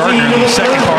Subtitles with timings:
[0.00, 0.89] Gardiner in the second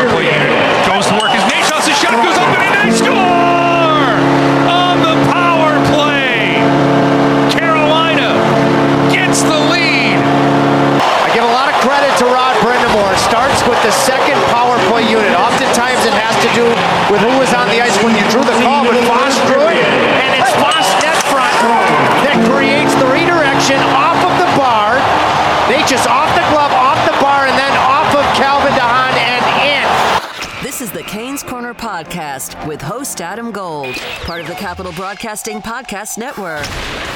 [32.02, 36.64] Podcast with host Adam Gold, part of the Capital Broadcasting Podcast Network.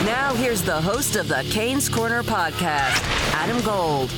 [0.06, 4.10] Now, here's the host of the Canes Corner Podcast, Adam Gold.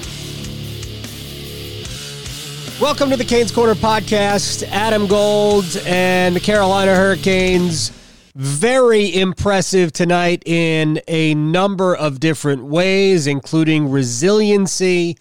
[2.81, 4.63] Welcome to the Canes Corner podcast.
[4.69, 7.91] Adam Gold and the Carolina Hurricanes.
[8.35, 15.17] Very impressive tonight in a number of different ways, including resiliency.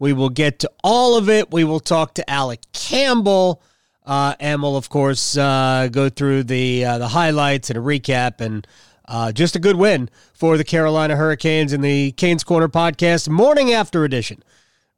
[0.00, 1.52] We will get to all of it.
[1.52, 3.62] We will talk to Alec Campbell,
[4.10, 8.40] uh, and we'll of course uh, go through the uh, the highlights and a recap
[8.40, 8.66] and.
[9.12, 13.72] Uh, just a good win for the Carolina Hurricanes in the Canes Corner podcast, morning
[13.72, 14.40] after edition.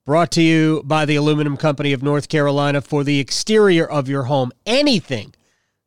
[0.05, 4.25] Brought to you by the Aluminum Company of North Carolina for the exterior of your
[4.25, 4.53] home.
[4.67, 5.33] Anything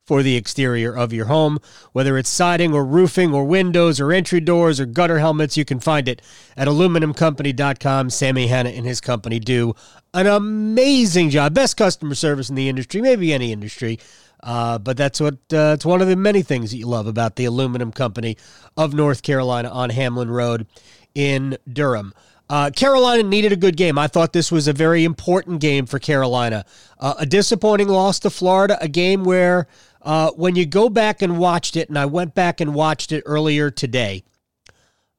[0.06, 1.60] for the exterior of your home,
[1.92, 5.80] whether it's siding or roofing or windows or entry doors or gutter helmets, you can
[5.80, 6.22] find it
[6.56, 8.10] at aluminumcompany.com.
[8.10, 9.74] Sammy Hanna and his company do
[10.14, 11.54] an amazing job.
[11.54, 14.00] Best customer service in the industry, maybe any industry.
[14.44, 17.36] Uh, but that's what uh, it's one of the many things that you love about
[17.36, 18.38] the aluminum company
[18.78, 20.68] of North Carolina on Hamlin Road
[21.16, 22.14] in Durham.
[22.48, 23.98] Uh, Carolina needed a good game.
[23.98, 26.64] I thought this was a very important game for Carolina.
[27.00, 29.68] Uh, a disappointing loss to Florida, a game where
[30.06, 33.24] uh, when you go back and watched it, and I went back and watched it
[33.26, 34.24] earlier today,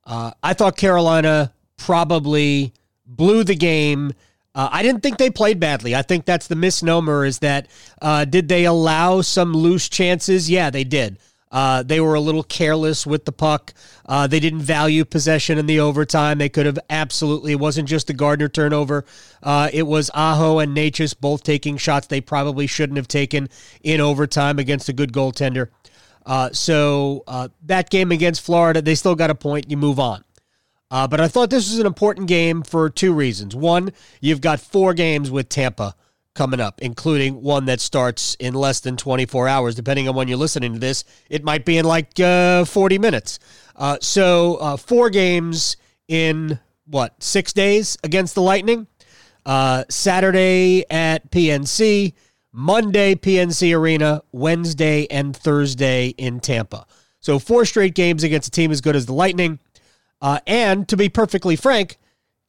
[0.05, 2.73] uh, I thought Carolina probably
[3.05, 4.13] blew the game.
[4.55, 5.97] Uh, I didn't think they played badly.
[5.97, 7.69] I think that's the misnomer is that
[8.01, 10.49] uh, did they allow some loose chances?
[10.49, 11.19] Yeah, they did.
[11.51, 13.73] Uh, they were a little careless with the puck.
[14.05, 16.39] Uh, they didn't value possession in the overtime.
[16.39, 17.53] They could have absolutely.
[17.53, 19.05] It wasn't just the Gardiner turnover.
[19.43, 23.49] Uh, it was Aho and Necas both taking shots they probably shouldn't have taken
[23.83, 25.69] in overtime against a good goaltender.
[26.25, 29.71] Uh, so uh, that game against Florida, they still got a point.
[29.71, 30.25] You move on.
[30.91, 33.57] Uh, but I thought this was an important game for two reasons.
[33.57, 35.95] One, you've got four games with Tampa
[36.37, 39.75] coming up, including one that starts in less than 24 hours.
[39.75, 43.41] Depending on when you're listening to this, it might be in like uh, 40 minutes.
[43.75, 45.77] Uh, so, uh, four games
[46.07, 48.87] in what, six days against the Lightning?
[49.45, 52.13] Uh, Saturday at PNC,
[52.53, 56.87] Monday, PNC Arena, Wednesday, and Thursday in Tampa.
[57.21, 59.59] So, four straight games against a team as good as the Lightning.
[60.21, 61.99] Uh, and to be perfectly frank,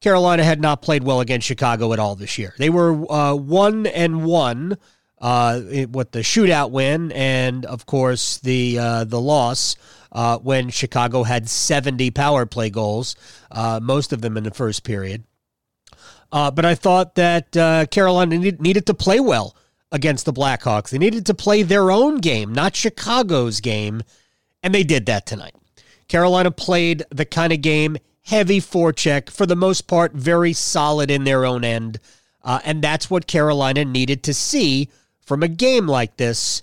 [0.00, 2.54] Carolina had not played well against Chicago at all this year.
[2.58, 4.78] They were uh, one and one
[5.20, 5.60] uh,
[5.90, 9.76] with the shootout win, and of course the uh, the loss
[10.12, 13.16] uh, when Chicago had 70 power play goals,
[13.50, 15.24] uh, most of them in the first period.
[16.30, 17.52] Uh, but I thought that
[17.90, 19.56] Carolina need, needed to play well
[19.90, 20.90] against the Blackhawks.
[20.90, 24.02] They needed to play their own game, not Chicago's game,
[24.62, 25.54] and they did that tonight.
[26.06, 27.96] Carolina played the kind of game
[28.28, 31.98] heavy forecheck, for the most part, very solid in their own end.
[32.44, 34.90] Uh, and that's what Carolina needed to see
[35.22, 36.62] from a game like this,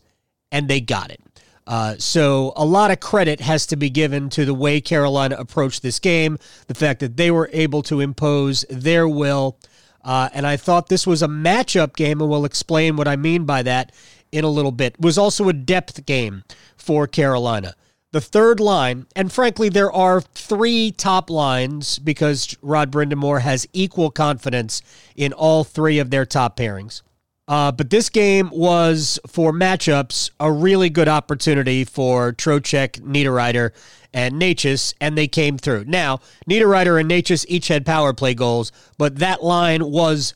[0.51, 1.19] and they got it.
[1.65, 5.81] Uh, so a lot of credit has to be given to the way Carolina approached
[5.81, 6.37] this game,
[6.67, 9.57] the fact that they were able to impose their will.
[10.03, 13.45] Uh, and I thought this was a matchup game, and we'll explain what I mean
[13.45, 13.91] by that
[14.31, 14.93] in a little bit.
[14.93, 16.43] It was also a depth game
[16.77, 17.73] for Carolina.
[18.15, 24.09] The third line, and frankly, there are three top lines because Rod Brind'Amour has equal
[24.09, 24.81] confidence
[25.17, 27.01] in all three of their top pairings.
[27.45, 33.71] Uh, but this game was, for matchups, a really good opportunity for Trocheck, Niederreiter,
[34.13, 35.83] and Necas, and they came through.
[35.83, 40.33] Now, Niederreiter and Necas each had power play goals, but that line was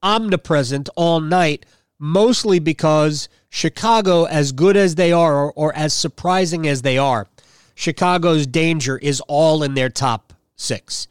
[0.00, 1.66] omnipresent all night,
[2.00, 7.28] mostly because Chicago, as good as they are, or, or as surprising as they are,
[7.76, 11.06] Chicago's danger is all in their top six.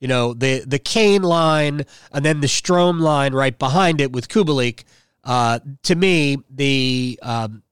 [0.00, 4.28] You know, the the Kane line and then the Strome line right behind it with
[4.28, 4.84] Kubalik.
[5.24, 7.62] Uh, to me, the um,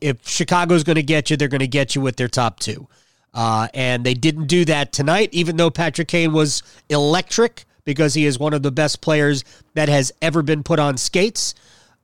[0.00, 2.88] if Chicago's going to get you, they're going to get you with their top two.
[3.34, 8.26] Uh, and they didn't do that tonight, even though Patrick Kane was electric because he
[8.26, 11.54] is one of the best players that has ever been put on skates.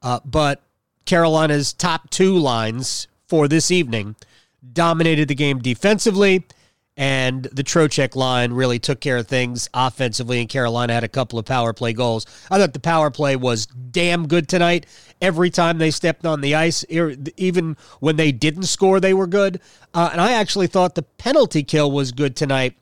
[0.03, 0.63] Uh, but
[1.05, 4.17] Carolina's top two lines for this evening
[4.73, 6.45] dominated the game defensively
[6.99, 11.39] and the Trocheck line really took care of things offensively, and Carolina had a couple
[11.39, 12.27] of power play goals.
[12.51, 14.85] I thought the power play was damn good tonight.
[15.23, 19.61] Every time they stepped on the ice, even when they didn't score, they were good.
[19.95, 22.77] Uh, and I actually thought the penalty kill was good tonight.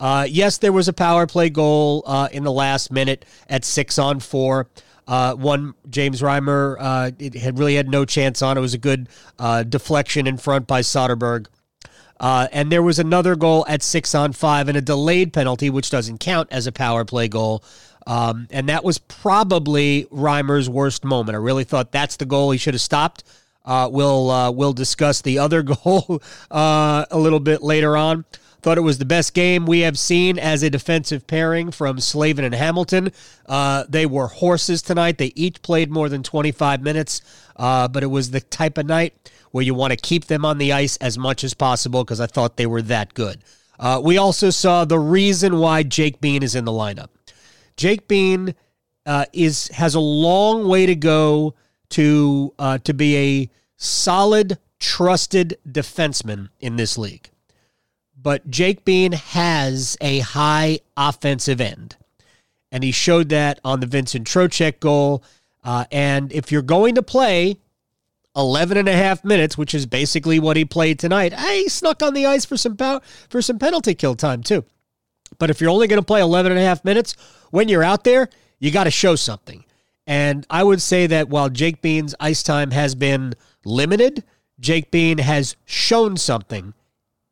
[0.00, 4.00] Uh, yes, there was a power play goal uh, in the last minute at six
[4.00, 4.66] on four.
[5.10, 8.56] Uh, one James Reimer uh, it had really had no chance on.
[8.56, 9.08] It was a good
[9.40, 11.46] uh, deflection in front by Soderberg.
[12.20, 15.90] Uh, and there was another goal at six on five and a delayed penalty, which
[15.90, 17.64] doesn't count as a power play goal.
[18.06, 21.34] Um, and that was probably Reimer's worst moment.
[21.34, 23.24] I really thought that's the goal he should have stopped.
[23.64, 26.22] Uh, we'll uh, we'll discuss the other goal
[26.52, 28.24] a little bit later on.
[28.62, 32.44] Thought it was the best game we have seen as a defensive pairing from Slavin
[32.44, 33.10] and Hamilton.
[33.46, 35.18] Uh, they were horses tonight.
[35.18, 37.22] They each played more than 25 minutes,
[37.56, 40.58] uh, but it was the type of night where you want to keep them on
[40.58, 43.42] the ice as much as possible because I thought they were that good.
[43.78, 47.08] Uh, we also saw the reason why Jake Bean is in the lineup.
[47.76, 48.54] Jake Bean
[49.06, 51.54] uh, is has a long way to go
[51.90, 57.30] to uh, to be a solid, trusted defenseman in this league.
[58.22, 61.96] But Jake Bean has a high offensive end,
[62.70, 65.22] and he showed that on the Vincent Trocheck goal.
[65.64, 67.58] Uh, and if you're going to play
[68.36, 71.32] 11 and a half minutes, which is basically what he played tonight.
[71.32, 74.64] He snuck on the ice for some pow- for some penalty kill time too.
[75.38, 77.16] But if you're only going to play 11 and a half minutes,
[77.50, 78.28] when you're out there,
[78.58, 79.64] you got to show something.
[80.06, 83.34] And I would say that while Jake Bean's ice time has been
[83.64, 84.24] limited,
[84.58, 86.74] Jake Bean has shown something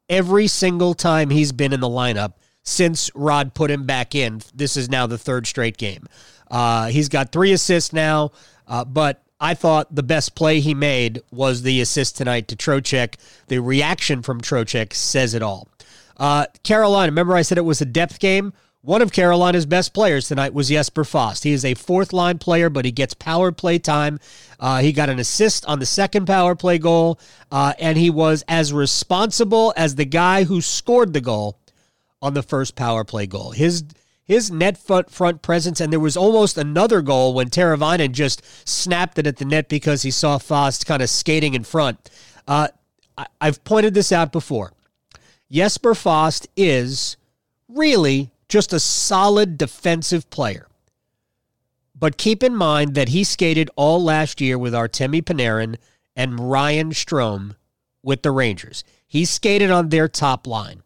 [0.08, 4.42] every single time he's been in the lineup since Rod put him back in.
[4.54, 6.06] This is now the third straight game.
[6.50, 8.32] Uh, he's got three assists now,
[8.66, 13.14] uh, but I thought the best play he made was the assist tonight to Trocheck.
[13.46, 15.68] The reaction from Trocheck says it all.
[16.16, 18.52] Uh, Carolina, remember I said it was a depth game?
[18.88, 21.44] One of Carolina's best players tonight was Jesper Fast.
[21.44, 24.18] He is a fourth line player, but he gets power play time.
[24.58, 27.20] Uh, he got an assist on the second power play goal,
[27.52, 31.58] uh, and he was as responsible as the guy who scored the goal
[32.22, 33.50] on the first power play goal.
[33.50, 33.84] His
[34.24, 39.18] his net front, front presence, and there was almost another goal when Teravainen just snapped
[39.18, 42.08] it at the net because he saw Fast kind of skating in front.
[42.46, 42.68] Uh,
[43.18, 44.72] I, I've pointed this out before.
[45.52, 47.18] Jesper Fast is
[47.68, 50.66] really just a solid defensive player.
[51.94, 55.76] But keep in mind that he skated all last year with Artemi Panarin
[56.14, 57.56] and Ryan Strome
[58.02, 58.84] with the Rangers.
[59.06, 60.82] He skated on their top line.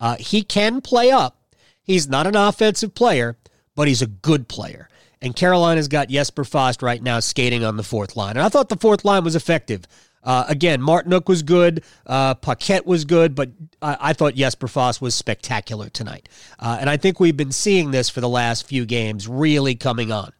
[0.00, 1.40] Uh, he can play up,
[1.90, 3.36] He's not an offensive player,
[3.74, 4.88] but he's a good player.
[5.20, 8.36] And Carolina's got Jesper Fast right now skating on the fourth line.
[8.36, 9.86] And I thought the fourth line was effective.
[10.22, 13.50] Uh, again, Martinook was good, uh, Paquette was good, but
[13.80, 16.28] I, I thought Jesper Fast was spectacular tonight.
[16.58, 20.12] Uh, and I think we've been seeing this for the last few games really coming
[20.12, 20.32] on.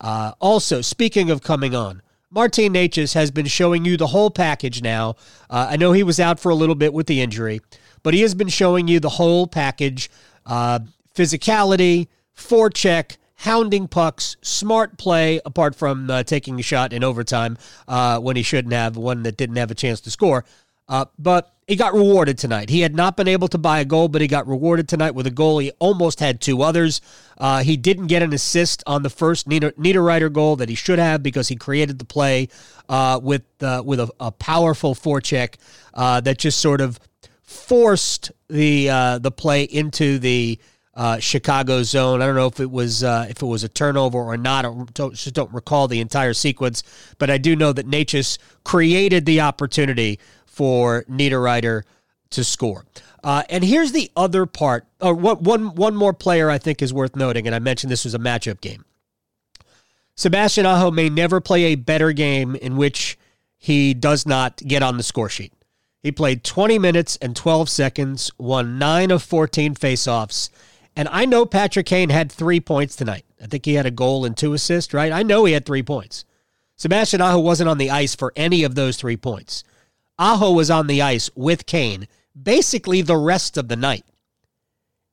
[0.00, 4.82] Uh, also, speaking of coming on, Martin Necas has been showing you the whole package
[4.82, 5.16] now.
[5.48, 7.60] Uh, I know he was out for a little bit with the injury,
[8.02, 10.10] but he has been showing you the whole package.
[10.44, 10.80] Uh,
[11.14, 18.18] physicality, forecheck, hounding pucks, smart play, apart from uh, taking a shot in overtime uh,
[18.18, 20.44] when he shouldn't have, one that didn't have a chance to score.
[20.88, 22.70] Uh, but he got rewarded tonight.
[22.70, 25.26] He had not been able to buy a goal, but he got rewarded tonight with
[25.26, 25.58] a goal.
[25.58, 27.00] He almost had two others.
[27.36, 31.24] Uh, he didn't get an assist on the first Niederreiter goal that he should have
[31.24, 32.48] because he created the play
[32.88, 35.56] uh, with uh, with a, a, powerful forecheck
[35.94, 37.00] uh, that just sort of
[37.42, 40.60] forced the uh, the play into the
[40.96, 42.22] uh, Chicago zone.
[42.22, 44.64] I don't know if it was uh, if it was a turnover or not.
[44.64, 46.82] I don't, just don't recall the entire sequence,
[47.18, 51.82] but I do know that Necas created the opportunity for Niederreiter
[52.30, 52.86] to score.
[53.22, 54.86] Uh, and here's the other part.
[55.00, 58.04] Or one, one, one more player I think is worth noting, and I mentioned this
[58.04, 58.84] was a matchup game.
[60.14, 63.18] Sebastian Aho may never play a better game in which
[63.58, 65.52] he does not get on the score sheet.
[66.02, 70.48] He played 20 minutes and 12 seconds, won 9 of 14 faceoffs,
[70.96, 73.24] and I know Patrick Kane had three points tonight.
[73.40, 75.12] I think he had a goal and two assists, right?
[75.12, 76.24] I know he had three points.
[76.76, 79.62] Sebastian Aho wasn't on the ice for any of those three points.
[80.18, 82.08] Aho was on the ice with Kane
[82.40, 84.04] basically the rest of the night.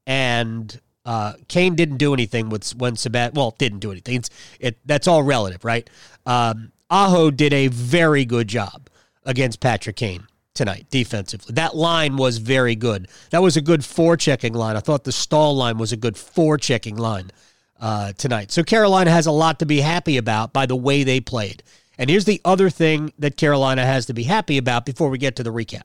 [0.07, 4.15] And uh, Kane didn't do anything with when Sebastian, well, didn't do anything.
[4.15, 5.89] It's, it, that's all relative, right?
[6.25, 8.89] Um, Aho did a very good job
[9.25, 11.53] against Patrick Kane tonight defensively.
[11.53, 13.07] That line was very good.
[13.31, 14.75] That was a good forechecking line.
[14.75, 17.31] I thought the stall line was a good forechecking line
[17.79, 18.51] uh, tonight.
[18.51, 21.63] So Carolina has a lot to be happy about by the way they played.
[21.97, 25.35] And here's the other thing that Carolina has to be happy about before we get
[25.35, 25.83] to the recap.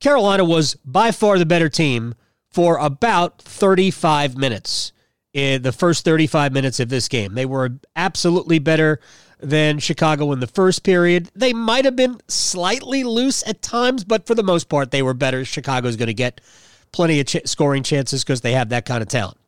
[0.00, 2.14] Carolina was by far the better team
[2.50, 4.92] for about 35 minutes
[5.32, 7.34] in the first 35 minutes of this game.
[7.34, 9.00] They were absolutely better
[9.38, 11.30] than Chicago in the first period.
[11.34, 15.14] They might have been slightly loose at times, but for the most part, they were
[15.14, 15.44] better.
[15.44, 16.40] Chicago's going to get
[16.92, 19.38] plenty of ch- scoring chances because they have that kind of talent.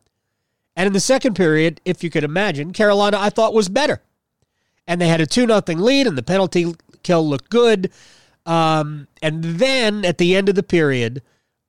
[0.75, 4.01] And in the second period, if you could imagine, Carolina I thought was better.
[4.87, 7.91] And they had a 2 0 lead, and the penalty kill looked good.
[8.45, 11.21] Um, and then at the end of the period,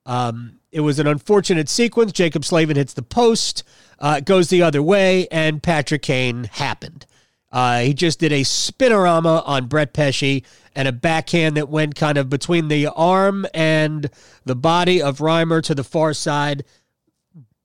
[0.07, 2.13] um, it was an unfortunate sequence.
[2.13, 3.65] Jacob Slavin hits the post,
[3.99, 7.07] uh, goes the other way, and Patrick Kane happened.
[7.53, 10.43] Uh, he just did a spinorama on Brett Pesce
[10.75, 14.09] and a backhand that went kind of between the arm and
[14.45, 16.65] the body of Reimer to the far side.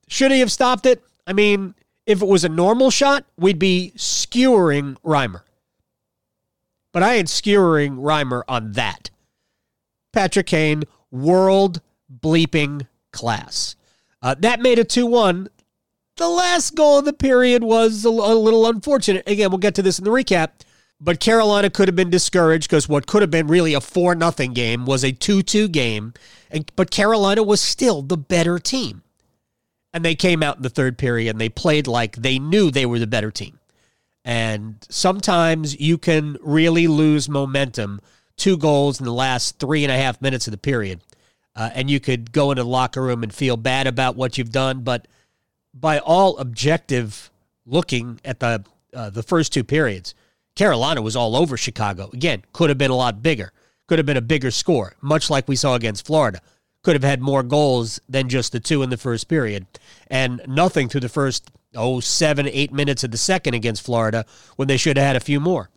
[0.08, 1.04] Should he have stopped it?
[1.26, 1.74] I mean,
[2.04, 5.42] if it was a normal shot, we'd be skewering Reimer.
[6.92, 9.10] But I ain't skewering Reimer on that.
[10.12, 11.80] Patrick Kane, world
[12.12, 13.76] bleeping class.
[14.22, 15.48] Uh, that made it 2 1
[16.16, 19.28] the last goal of the period was a, a little unfortunate.
[19.28, 20.50] Again, we'll get to this in the recap.
[20.98, 24.54] But Carolina could have been discouraged because what could have been really a 4 nothing
[24.54, 26.14] game was a 2 2 game.
[26.50, 29.02] And, but Carolina was still the better team.
[29.92, 32.86] And they came out in the third period and they played like they knew they
[32.86, 33.58] were the better team.
[34.24, 38.00] And sometimes you can really lose momentum.
[38.36, 41.00] Two goals in the last three and a half minutes of the period.
[41.54, 44.50] Uh, and you could go into the locker room and feel bad about what you've
[44.50, 44.80] done.
[44.80, 45.06] But
[45.78, 47.30] by all objective
[47.64, 48.64] looking at the
[48.94, 50.14] uh, the first two periods,
[50.54, 52.08] Carolina was all over Chicago.
[52.12, 53.52] Again, could have been a lot bigger.
[53.86, 56.40] Could have been a bigger score, much like we saw against Florida.
[56.82, 59.66] Could have had more goals than just the two in the first period,
[60.08, 64.24] and nothing through the first oh seven eight minutes of the second against Florida
[64.56, 65.68] when they should have had a few more.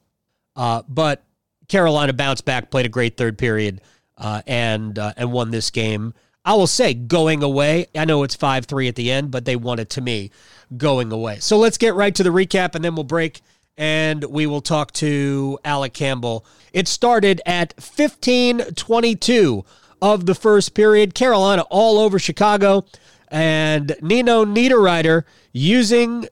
[0.55, 1.23] Uh, but
[1.67, 3.81] Carolina bounced back, played a great third period,
[4.17, 6.13] uh, and uh, and won this game.
[6.49, 7.85] I will say going away.
[7.93, 10.31] I know it's 5 3 at the end, but they won it to me
[10.75, 11.37] going away.
[11.37, 13.41] So let's get right to the recap and then we'll break
[13.77, 16.43] and we will talk to Alec Campbell.
[16.73, 19.63] It started at 15:22
[20.01, 21.13] of the first period.
[21.13, 22.83] Carolina all over Chicago
[23.27, 26.27] and Nino Niederreiter using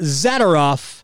[0.00, 1.02] Zadorov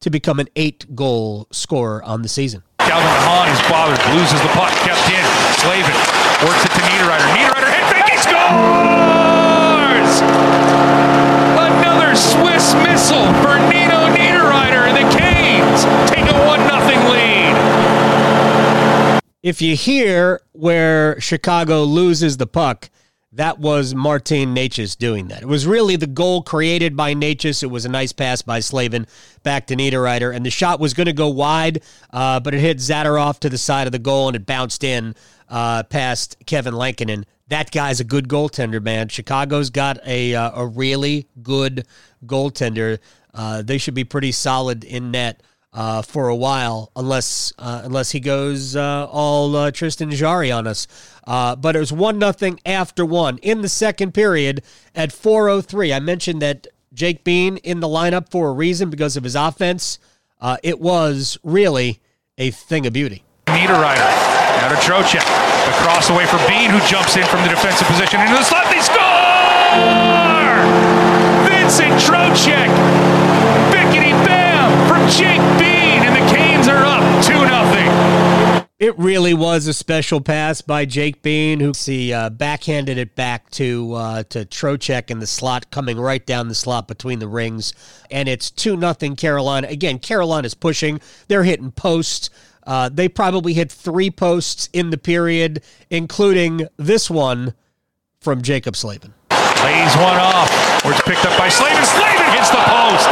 [0.00, 2.62] to become an eight goal scorer on the season.
[2.78, 5.26] Calvin Hahn is bothered, loses the puck, kept in.
[5.58, 5.92] Slavin
[6.46, 7.34] works it to Niederreiter.
[7.34, 10.10] Niederreiter scores!
[11.58, 17.56] Another Swiss missile for Nino Niederreiter, and the Canes take a 1 0 lead.
[19.42, 22.90] If you hear where Chicago loses the puck,
[23.36, 25.42] that was Martin Necas doing that.
[25.42, 27.62] It was really the goal created by Necas.
[27.62, 29.06] It was a nice pass by Slavin
[29.42, 31.82] back to Niederreiter, and the shot was going to go wide,
[32.14, 35.14] uh, but it hit Zadorov to the side of the goal, and it bounced in
[35.48, 37.24] uh, past Kevin Lankinen.
[37.48, 39.08] That guy's a good goaltender, man.
[39.08, 41.86] Chicago's got a uh, a really good
[42.24, 42.98] goaltender.
[43.32, 48.10] Uh, they should be pretty solid in net uh, for a while, unless uh, unless
[48.10, 50.88] he goes uh, all Tristan Jarry on us.
[51.24, 54.62] But it was one nothing after one in the second period
[54.94, 55.94] at 4:03.
[55.94, 60.00] I mentioned that Jake Bean in the lineup for a reason because of his offense.
[60.64, 62.00] It was really
[62.38, 63.22] a thing of beauty.
[63.46, 64.45] Niederreiter.
[64.66, 65.22] Now to Trocheck.
[65.78, 68.64] Across away for Bean, who jumps in from the defensive position into the slot.
[68.68, 68.98] They score!
[71.46, 72.66] Vincent Trocheck.
[73.70, 77.46] Bickety bam from Jake Bean, and the Canes are up 2 0.
[78.78, 83.48] It really was a special pass by Jake Bean, who see uh, backhanded it back
[83.52, 87.72] to uh, to Trocheck in the slot, coming right down the slot between the rings,
[88.10, 89.66] and it's two nothing Carolina.
[89.68, 92.28] Again, Carolina's pushing; they're hitting posts.
[92.66, 97.54] Uh, they probably hit three posts in the period, including this one
[98.20, 99.14] from Jacob Slavin.
[99.30, 100.50] Lays one off,
[100.84, 101.84] it's picked up by Slavin.
[101.86, 103.08] Slavin hits the post.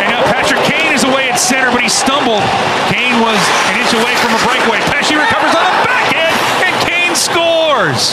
[0.00, 2.44] And now Patrick Kane is away at center, but he stumbled.
[2.92, 3.40] Kane was
[3.72, 4.80] an inch away from a breakaway.
[4.92, 6.36] Pesce recovers on the back end,
[6.68, 8.12] and Kane scores.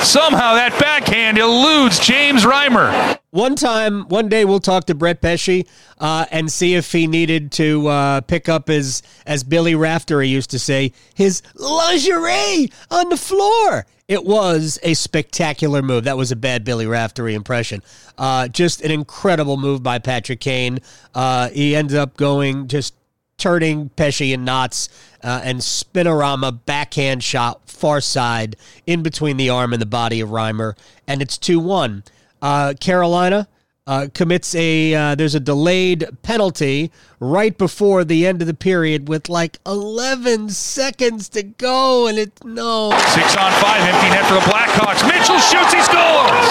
[0.00, 0.72] Somehow that
[1.10, 3.18] backhand eludes James Reimer.
[3.30, 5.64] One time, one day, we'll talk to Brett Pesce
[5.98, 10.50] uh, and see if he needed to uh, pick up his, as Billy Raftery used
[10.50, 13.86] to say, his lingerie on the floor.
[14.06, 16.04] It was a spectacular move.
[16.04, 17.82] That was a bad Billy Raftery impression.
[18.16, 20.78] Uh, just an incredible move by Patrick Kane.
[21.12, 22.94] Uh, he ended up going just
[23.40, 24.88] turning Pesce and knots
[25.22, 28.56] uh, and spinorama backhand shot far side
[28.86, 30.76] in between the arm and the body of Reimer,
[31.08, 32.04] and it's two one.
[32.42, 33.48] Uh, Carolina,
[33.86, 39.08] uh, commits a uh, there's a delayed penalty right before the end of the period
[39.08, 42.90] with like 11 seconds to go, and it's no.
[43.14, 45.02] Six on five, empty net for the Blackhawks.
[45.08, 46.46] Mitchell shoots, he scores!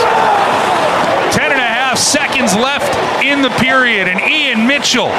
[1.33, 5.09] Ten and a half seconds left in the period, and Ian Mitchell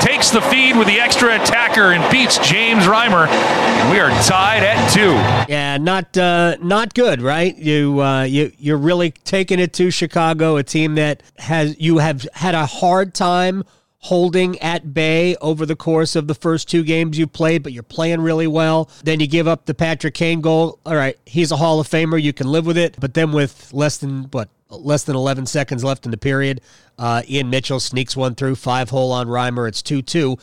[0.00, 4.62] takes the feed with the extra attacker and beats James Reimer, and we are tied
[4.62, 5.12] at two.
[5.52, 7.56] Yeah, not uh, not good, right?
[7.56, 12.26] You uh, you you're really taking it to Chicago, a team that has you have
[12.34, 13.64] had a hard time
[14.04, 17.82] holding at bay over the course of the first two games you played, but you're
[17.82, 18.90] playing really well.
[19.02, 20.78] Then you give up the Patrick Kane goal.
[20.84, 22.20] All right, he's a Hall of Famer.
[22.20, 22.96] You can live with it.
[23.00, 26.60] But then with less than what less than 11 seconds left in the period,
[26.98, 29.68] uh, Ian Mitchell sneaks one through five hole on Reimer.
[29.68, 30.36] It's two two.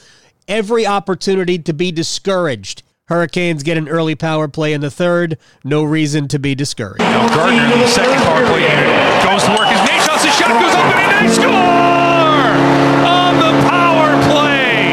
[0.48, 2.84] Every opportunity to be discouraged.
[3.06, 5.38] Hurricanes get an early power play in the third.
[5.64, 7.00] No reason to be discouraged.
[7.02, 9.68] Now Gardiner, the second power play unit, goes to work.
[9.70, 11.52] His name shots, his shot goes up and they score!
[11.52, 14.92] On the power play,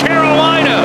[0.00, 0.82] Carolina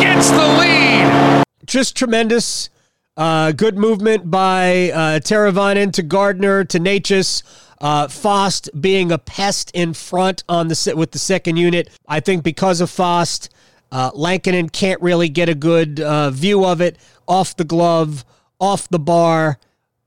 [0.00, 1.44] gets the lead.
[1.66, 2.68] just tremendous.
[3.14, 7.42] Uh, good movement by uh, Teravainen to Gardiner to Necas.
[7.78, 11.90] Uh, Fast being a pest in front on the with the second unit.
[12.08, 13.50] I think because of Fast,
[13.90, 16.96] uh, Lankinen can't really get a good uh, view of it
[17.28, 18.24] off the glove,
[18.58, 19.58] off the bar,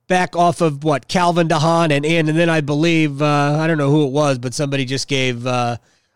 [0.07, 3.77] back off of what Calvin DeHaan and in, and then I believe uh, I don't
[3.77, 5.45] know who it was, but somebody just gave.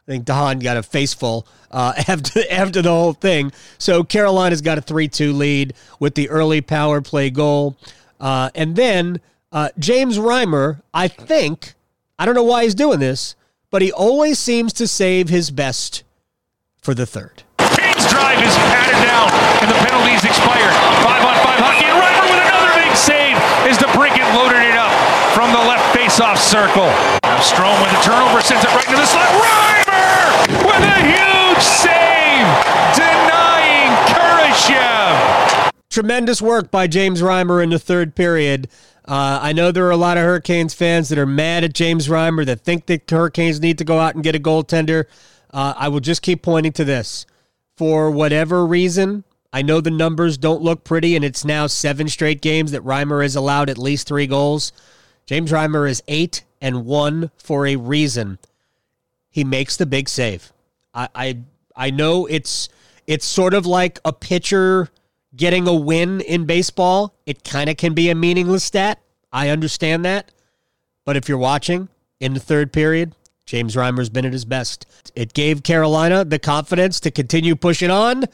[0.09, 3.51] I think DeHaan got a faceful uh, after after the whole thing.
[3.77, 7.77] So Carolina's got a three-two lead with the early power play goal,
[8.19, 10.81] uh, and then uh, James Reimer.
[10.95, 11.75] I think
[12.17, 13.35] I don't know why he's doing this,
[13.69, 16.01] but he always seems to save his best
[16.81, 17.43] for the third.
[17.59, 19.29] Kane's drive is patted down,
[19.61, 20.73] and the penalties expired.
[21.05, 23.37] Five on five hockey, and Reimer with another big save
[23.69, 24.89] as DeBrincat loaded it up
[25.37, 26.89] from the left face-off circle.
[27.21, 29.29] Now Strome with a turnover sends it right into the slot.
[29.37, 29.78] Reimer
[30.51, 32.47] with a huge save,
[32.95, 35.71] denying Kurashev.
[35.89, 38.67] tremendous work by James Reimer in the third period.
[39.05, 42.07] Uh, I know there are a lot of Hurricanes fans that are mad at James
[42.07, 45.05] Reimer that think the Hurricanes need to go out and get a goaltender.
[45.51, 47.25] Uh, I will just keep pointing to this.
[47.75, 52.41] For whatever reason, I know the numbers don't look pretty, and it's now seven straight
[52.41, 54.71] games that Reimer has allowed at least three goals.
[55.25, 58.38] James Reimer is eight and one for a reason.
[59.29, 60.51] He makes the big save.
[60.93, 61.37] I I,
[61.75, 62.69] I know it's
[63.07, 64.89] it's sort of like a pitcher
[65.35, 67.13] getting a win in baseball.
[67.25, 68.99] It kind of can be a meaningless stat.
[69.31, 70.31] I understand that.
[71.05, 71.89] But if you're watching
[72.19, 73.15] in the third period,
[73.45, 74.85] James Reimer's been at his best.
[75.15, 78.25] It gave Carolina the confidence to continue pushing on.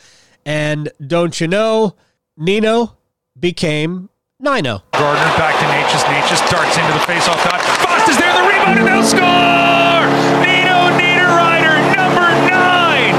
[0.46, 1.96] And don't you know,
[2.38, 2.98] Nino
[3.40, 4.84] became Nino.
[4.92, 6.04] Gardiner back to Necas.
[6.04, 7.62] Necas darts into the face-off dot.
[7.62, 10.04] Fast is there, the rebound, and they'll score!
[10.44, 13.16] Nino Niederreiter, number nine!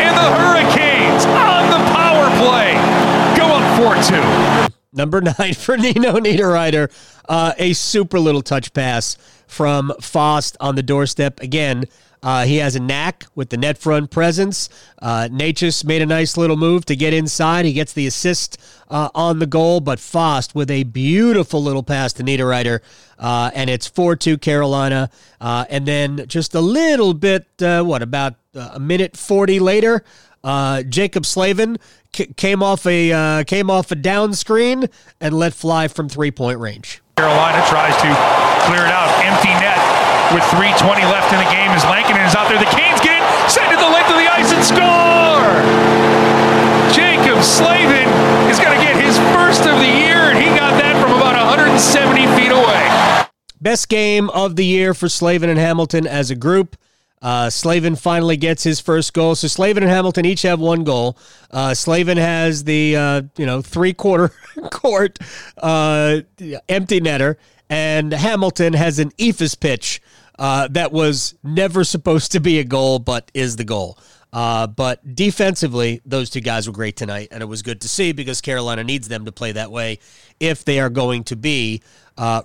[0.00, 2.74] And the Hurricanes on the power play
[4.02, 4.72] 4-2.
[4.92, 6.90] Number nine for Nino Niederreiter.
[7.28, 11.40] Uh, a super little touch pass from Fast on the doorstep.
[11.40, 11.84] Again,
[12.22, 14.68] uh, he has a knack with the net front presence.
[15.00, 17.64] Uh, Necas made a nice little move to get inside.
[17.64, 22.12] He gets the assist uh, on the goal, but Fast with a beautiful little pass
[22.14, 22.80] to Niederreiter.
[23.18, 25.10] Uh, and it's 4 2 Carolina.
[25.40, 30.04] Uh, and then just a little bit, uh, what, about uh, a minute 40 later,
[30.46, 31.76] uh, Jacob Slavin
[32.14, 34.88] c- came off a uh, came off a down screen
[35.20, 37.02] and let fly from three point range.
[37.16, 38.08] Carolina tries to
[38.70, 39.10] clear it out.
[39.26, 39.76] Empty net
[40.34, 42.58] with 3.20 left in the game as Lankinen is out there.
[42.58, 45.50] The Canes get it, send it the length of the ice and score!
[46.92, 48.08] Jacob Slavin
[48.50, 51.34] is going to get his first of the year, and he got that from about
[51.34, 53.26] 170 feet away.
[53.60, 56.76] Best game of the year for Slavin and Hamilton as a group.
[57.26, 59.34] Uh, Slavin finally gets his first goal.
[59.34, 61.18] So Slavin and Hamilton each have one goal.
[61.50, 64.28] Uh, Slavin has the uh, you know three quarter
[64.70, 65.18] court
[65.58, 66.20] uh,
[66.68, 67.34] empty netter,
[67.68, 70.00] and Hamilton has an eephus pitch
[70.38, 73.98] uh, that was never supposed to be a goal, but is the goal.
[74.32, 78.12] Uh, but defensively, those two guys were great tonight, and it was good to see
[78.12, 79.98] because Carolina needs them to play that way
[80.38, 81.82] if they are going to be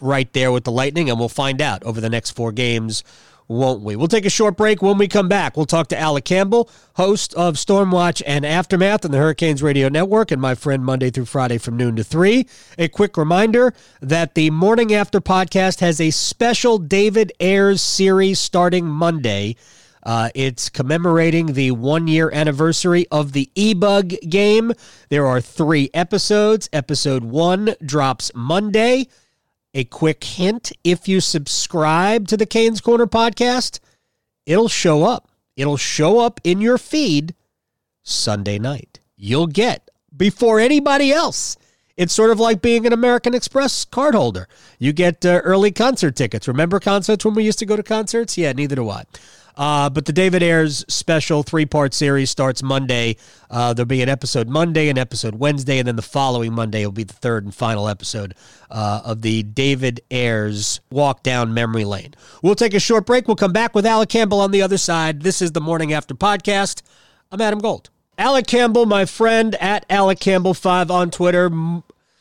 [0.02, 3.04] right there with the Lightning, and we'll find out over the next four games,
[3.52, 3.96] won't we?
[3.96, 4.82] We'll take a short break.
[4.82, 9.12] When we come back, we'll talk to Alec Campbell, host of Stormwatch and Aftermath on
[9.12, 12.48] the Hurricanes Radio Network, and my friend Monday through Friday from noon to 3.
[12.78, 18.86] A quick reminder that the Morning After podcast has a special David Ayres series starting
[18.86, 19.58] Monday.
[20.04, 24.72] Uh, it's commemorating the one year anniversary of the EBUG game.
[25.10, 26.70] There are three episodes.
[26.72, 29.08] Episode one drops Monday.
[29.74, 33.80] A quick hint if you subscribe to the Canes Corner podcast,
[34.46, 35.30] it'll show up.
[35.56, 37.36] It'll show up in your feed
[38.04, 39.00] Sunday night.
[39.16, 41.58] You'll get before anybody else.
[41.98, 44.48] It's sort of like being an American Express card holder.
[44.80, 46.48] You get uh, early concert tickets.
[46.48, 48.38] Remember concerts when we used to go to concerts?
[48.38, 49.04] Yeah, neither do I.
[49.58, 53.18] Uh, but the David Ayres special three part series starts Monday.
[53.50, 56.92] Uh, there'll be an episode Monday, an episode Wednesday, and then the following Monday will
[56.92, 58.34] be the third and final episode
[58.70, 62.14] uh, of the David Ayres Walk Down Memory Lane.
[62.42, 63.28] We'll take a short break.
[63.28, 65.22] We'll come back with Alec Campbell on the other side.
[65.22, 66.82] This is the Morning After Podcast.
[67.32, 67.90] I'm Adam Gold.
[68.18, 71.50] Alec Campbell, my friend at Alec Campbell5 on Twitter,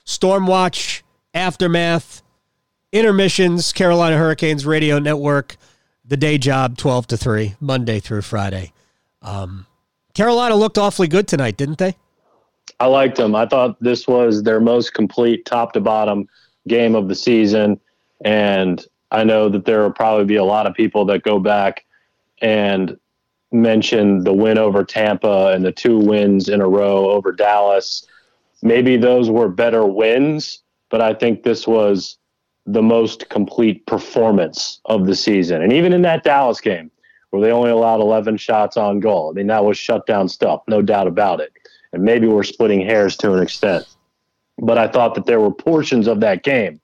[0.07, 1.03] Stormwatch,
[1.35, 2.23] Aftermath,
[2.93, 5.57] Intermissions, Carolina Hurricanes Radio Network,
[6.11, 8.73] The Day Job, 12 to 3, Monday through Friday.
[9.23, 9.67] Um,
[10.13, 11.95] Carolina looked awfully good tonight, didn't they?
[12.81, 13.37] I liked them.
[13.37, 16.29] I thought this was their most complete top to bottom
[16.67, 17.79] game of the season.
[18.25, 21.85] And I know that there will probably be a lot of people that go back
[22.43, 22.99] and
[23.53, 28.05] mention the win over Tampa and the two wins in a row over Dallas.
[28.63, 32.19] Maybe those were better wins, but I think this was
[32.67, 35.63] the most complete performance of the season.
[35.63, 36.91] And even in that Dallas game,
[37.31, 40.83] where they only allowed 11 shots on goal, I mean, that was shutdown stuff, no
[40.83, 41.53] doubt about it.
[41.93, 43.87] And maybe we're splitting hairs to an extent.
[44.59, 46.81] But I thought that there were portions of that game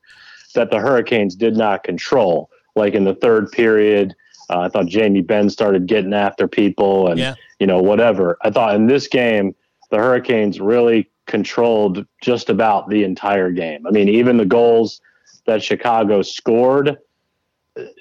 [0.54, 4.14] that the Hurricanes did not control, like in the third period
[4.50, 7.34] uh, I thought Jamie Benn started getting after people and, yeah.
[7.58, 8.38] you know, whatever.
[8.42, 9.54] I thought in this game,
[9.90, 13.86] the Hurricanes really controlled just about the entire game.
[13.86, 15.00] I mean, even the goals
[15.46, 16.98] that Chicago scored,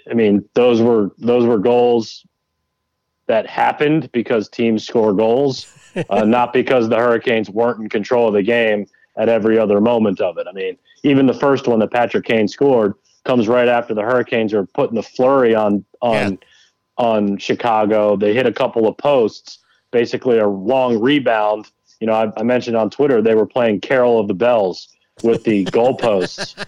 [0.10, 2.26] I mean, those were those were goals
[3.28, 5.74] that happened because teams score goals,
[6.10, 8.86] uh, not because the Hurricanes weren't in control of the game
[9.18, 10.48] at every other moment of it.
[10.48, 14.54] I mean, even the first one that Patrick Kane scored comes right after the Hurricanes
[14.54, 16.38] are putting the flurry on on yeah.
[16.98, 18.16] on Chicago.
[18.16, 19.60] They hit a couple of posts,
[19.92, 21.70] basically a long rebound.
[22.00, 25.43] You know, I, I mentioned on Twitter they were playing Carol of the Bells with
[25.43, 26.65] the goalposts.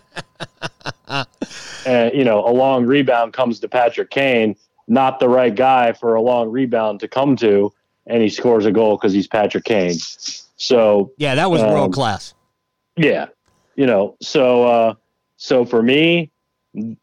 [1.86, 4.56] and you know, a long rebound comes to Patrick Kane,
[4.88, 7.74] not the right guy for a long rebound to come to,
[8.06, 9.98] and he scores a goal because he's Patrick Kane.
[10.58, 12.34] So yeah, that was um, world class.
[12.96, 13.28] Yeah,
[13.76, 14.94] you know, so uh,
[15.38, 16.32] so for me,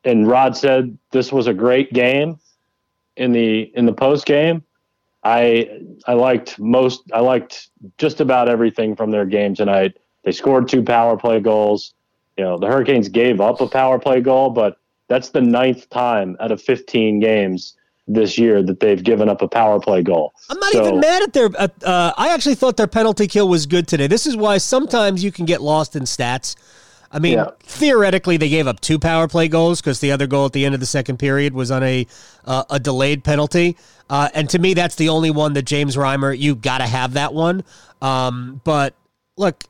[0.05, 2.39] and Rod said this was a great game
[3.17, 4.63] in the in the post game.
[5.23, 9.97] I I liked most I liked just about everything from their game tonight.
[10.25, 11.95] They scored two power play goals.
[12.37, 16.37] You know, the Hurricanes gave up a power play goal, but that's the ninth time
[16.41, 20.35] out of 15 games this year that they've given up a power play goal.
[20.51, 21.51] I'm not so, even mad at their.
[21.57, 21.69] Uh,
[22.17, 24.07] I actually thought their penalty kill was good today.
[24.07, 26.57] This is why sometimes you can get lost in stats.
[27.11, 27.51] I mean, yeah.
[27.61, 30.75] theoretically, they gave up two power play goals because the other goal at the end
[30.75, 32.07] of the second period was on a
[32.45, 33.77] uh, a delayed penalty.
[34.11, 37.15] Uh, and to me, that's the only one that James Reimer, you got to have
[37.15, 37.65] that one.
[38.03, 38.95] Um, but
[39.37, 39.65] look,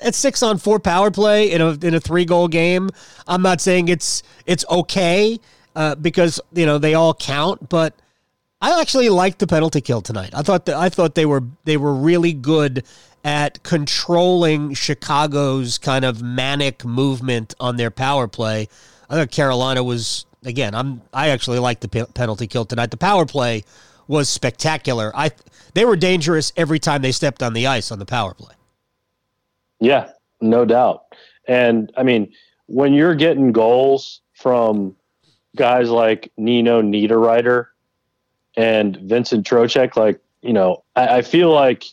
[0.00, 2.90] at six on four power play in a in a three goal game,
[3.26, 5.38] I'm not saying it's it's okay
[5.76, 7.94] uh, because you know they all count, but.
[8.60, 10.30] I actually liked the penalty kill tonight.
[10.34, 12.82] I thought that I thought they were they were really good
[13.24, 18.68] at controlling Chicago's kind of manic movement on their power play.
[19.08, 20.74] I thought Carolina was again.
[20.74, 22.90] I'm I actually like the penalty kill tonight.
[22.90, 23.64] The power play
[24.06, 25.12] was spectacular.
[25.14, 25.30] I
[25.74, 28.54] they were dangerous every time they stepped on the ice on the power play.
[29.80, 30.10] Yeah,
[30.40, 31.04] no doubt.
[31.46, 32.32] And I mean,
[32.66, 34.96] when you're getting goals from
[35.56, 37.66] guys like Nino Niederreiter
[38.56, 41.84] and Vincent Trocheck, like you know, I, I feel like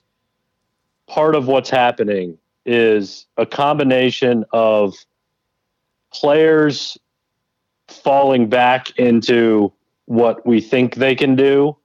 [1.07, 4.95] part of what's happening is a combination of
[6.11, 6.97] players
[7.87, 9.71] falling back into
[10.05, 11.75] what we think they can do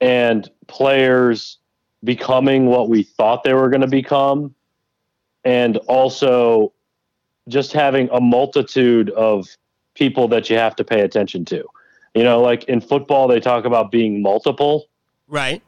[0.00, 1.58] and players
[2.04, 4.54] becoming what we thought they were going to become
[5.46, 6.72] and also
[7.48, 9.46] just having a multitude of
[9.94, 11.64] people that you have to pay attention to.
[12.14, 14.88] You know, like in football they talk about being multiple.
[15.28, 15.62] Right.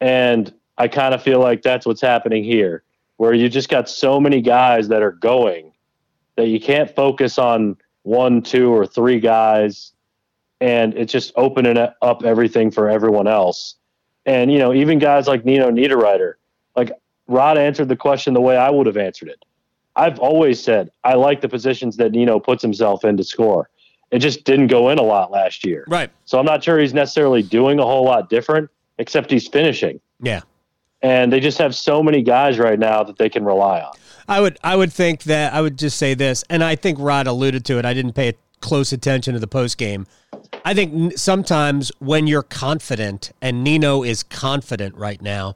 [0.00, 2.82] And I kind of feel like that's what's happening here,
[3.16, 5.72] where you just got so many guys that are going
[6.34, 9.92] that you can't focus on one, two, or three guys,
[10.60, 13.76] and it's just opening up everything for everyone else.
[14.26, 16.34] And you know, even guys like Nino Niederreiter,
[16.74, 16.90] like
[17.28, 19.44] Rod answered the question the way I would have answered it.
[19.96, 23.68] I've always said I like the positions that Nino puts himself in to score.
[24.10, 25.84] It just didn't go in a lot last year.
[25.88, 26.10] Right.
[26.26, 30.00] So I'm not sure he's necessarily doing a whole lot different, except he's finishing.
[30.20, 30.42] Yeah
[31.02, 33.92] and they just have so many guys right now that they can rely on.
[34.28, 37.26] I would I would think that I would just say this, and I think Rod
[37.26, 37.84] alluded to it.
[37.84, 40.06] I didn't pay close attention to the post game.
[40.64, 45.54] I think sometimes when you're confident, and Nino is confident right now,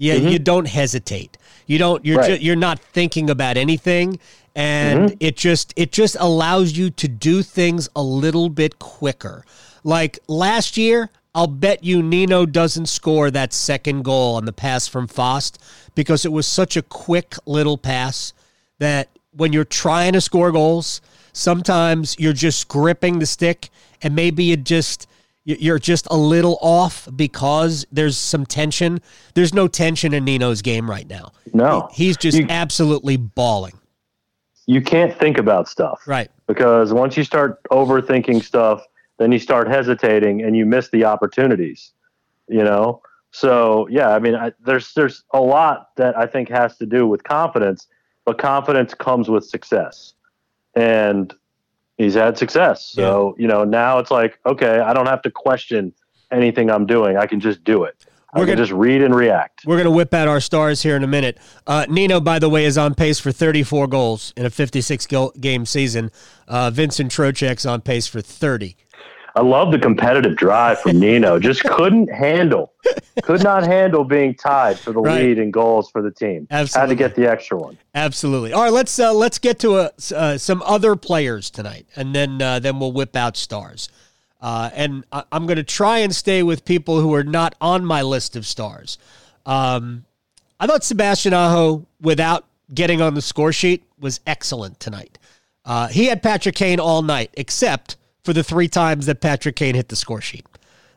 [0.00, 0.28] yeah, mm-hmm.
[0.28, 1.36] you don't hesitate.
[1.66, 2.02] You don't.
[2.06, 2.38] You're right.
[2.38, 4.18] ju- you're not thinking about anything,
[4.54, 5.16] and mm-hmm.
[5.20, 9.44] it just it just allows you to do things a little bit quicker.
[9.84, 14.88] Like last year, I'll bet you Nino doesn't score that second goal on the pass
[14.88, 15.62] from Fast
[15.94, 18.32] because it was such a quick little pass
[18.78, 21.02] that when you're trying to score goals,
[21.34, 23.68] sometimes you're just gripping the stick
[24.00, 25.06] and maybe you just
[25.44, 29.00] you're just a little off because there's some tension.
[29.34, 31.32] There's no tension in Nino's game right now.
[31.52, 31.88] No.
[31.92, 33.78] He's just you, absolutely bawling.
[34.66, 36.02] You can't think about stuff.
[36.06, 36.30] Right.
[36.46, 38.84] Because once you start overthinking stuff,
[39.18, 41.92] then you start hesitating and you miss the opportunities.
[42.48, 43.02] You know?
[43.32, 47.06] So yeah, I mean, I, there's there's a lot that I think has to do
[47.06, 47.86] with confidence,
[48.24, 50.14] but confidence comes with success,
[50.74, 51.32] and
[52.00, 52.86] he's had success.
[52.86, 53.42] So yeah.
[53.42, 55.92] you know, now it's like, okay, I don't have to question
[56.30, 57.16] anything I'm doing.
[57.16, 58.06] I can just do it.
[58.34, 59.62] We're I gonna, just read and react.
[59.66, 61.38] We're going to whip out our stars here in a minute.
[61.66, 65.06] Uh, Nino, by the way, is on pace for 34 goals in a 56
[65.40, 66.12] game season.
[66.46, 68.76] Uh, Vincent Trocheck's on pace for 30.
[69.34, 71.38] I love the competitive drive from Nino.
[71.38, 72.72] Just couldn't handle,
[73.22, 75.22] could not handle being tied for the right.
[75.22, 76.46] lead in goals for the team.
[76.50, 77.78] Absolutely, had to get the extra one.
[77.94, 78.52] Absolutely.
[78.52, 82.40] All right, let's uh, let's get to a, uh, some other players tonight, and then
[82.42, 83.88] uh, then we'll whip out stars.
[84.40, 87.84] Uh, and I- am going to try and stay with people who are not on
[87.84, 88.98] my list of stars.
[89.44, 90.04] Um,
[90.58, 95.18] I thought Sebastian Aho, without getting on the score sheet, was excellent tonight.
[95.64, 99.74] Uh, he had Patrick Kane all night, except for the three times that Patrick Kane
[99.74, 100.46] hit the score sheet.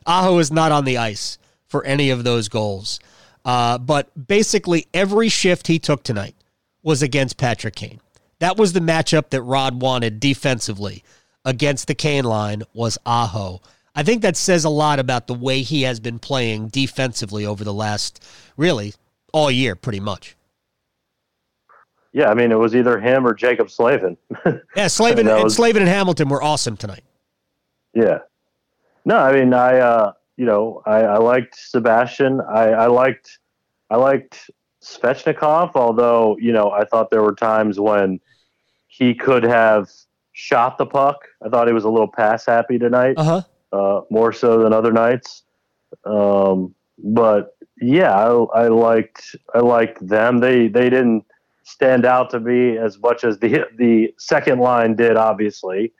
[0.06, 3.00] Aho is not on the ice for any of those goals.
[3.44, 6.34] Uh, but basically, every shift he took tonight
[6.82, 8.00] was against Patrick Kane.
[8.38, 11.02] That was the matchup that Rod wanted defensively
[11.44, 13.60] against the Kane line was Aho.
[13.94, 17.62] I think that says a lot about the way he has been playing defensively over
[17.62, 18.24] the last,
[18.56, 18.94] really,
[19.32, 20.36] all year, pretty much.
[22.12, 24.16] Yeah, I mean, it was either him or Jacob Slavin.
[24.76, 25.56] yeah, Slavin and, was...
[25.56, 27.04] Slavin and Hamilton were awesome tonight.
[27.94, 28.18] Yeah.
[29.04, 32.40] No, I mean, I, uh, you know, I, I liked Sebastian.
[32.40, 33.38] I, I liked,
[33.90, 34.50] I liked
[34.82, 38.20] Svechnikov, although, you know, I thought there were times when
[38.88, 39.88] he could have
[40.32, 41.26] shot the puck.
[41.44, 43.42] I thought he was a little pass happy tonight, uh-huh.
[43.72, 45.42] uh, more so than other nights.
[46.04, 50.38] Um, but yeah, I, I liked, I liked them.
[50.38, 51.24] They, they didn't
[51.62, 55.92] stand out to me as much as the, the second line did, obviously.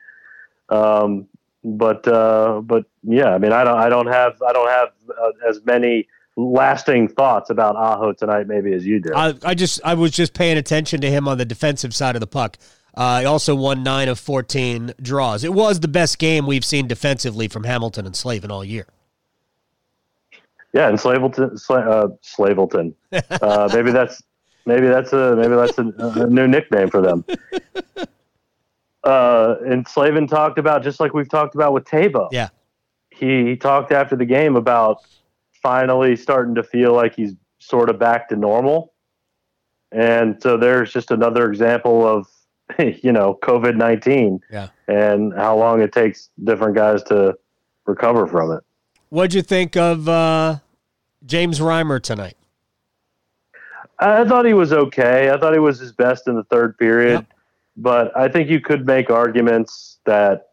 [0.69, 1.27] Um,
[1.65, 5.49] but uh, but yeah, I mean, I don't I don't have I don't have uh,
[5.49, 9.11] as many lasting thoughts about Aho tonight maybe as you do.
[9.15, 12.19] I, I just I was just paying attention to him on the defensive side of
[12.19, 12.57] the puck.
[12.93, 15.43] Uh, he also won nine of fourteen draws.
[15.43, 18.85] It was the best game we've seen defensively from Hamilton and Slavin all year.
[20.71, 22.93] Yeah, and Slavelton, Sla- uh, Slavelton.
[23.41, 24.21] Uh, maybe that's
[24.65, 27.25] maybe that's a maybe that's a, a new nickname for them.
[29.05, 32.27] uh, and Slavin talked about just like we've talked about with Tabo.
[32.31, 32.49] Yeah,
[33.11, 34.97] he, he talked after the game about
[35.61, 38.93] finally starting to feel like he's sort of back to normal,
[39.91, 42.27] and so there's just another example of
[43.03, 44.41] you know COVID nineteen.
[44.51, 47.37] Yeah, and how long it takes different guys to
[47.85, 48.63] recover from it.
[49.09, 50.57] What'd you think of uh,
[51.25, 52.37] James Reimer tonight?
[53.99, 55.29] I thought he was okay.
[55.29, 57.11] I thought he was his best in the third period.
[57.11, 57.34] Yep
[57.77, 60.49] but I think you could make arguments that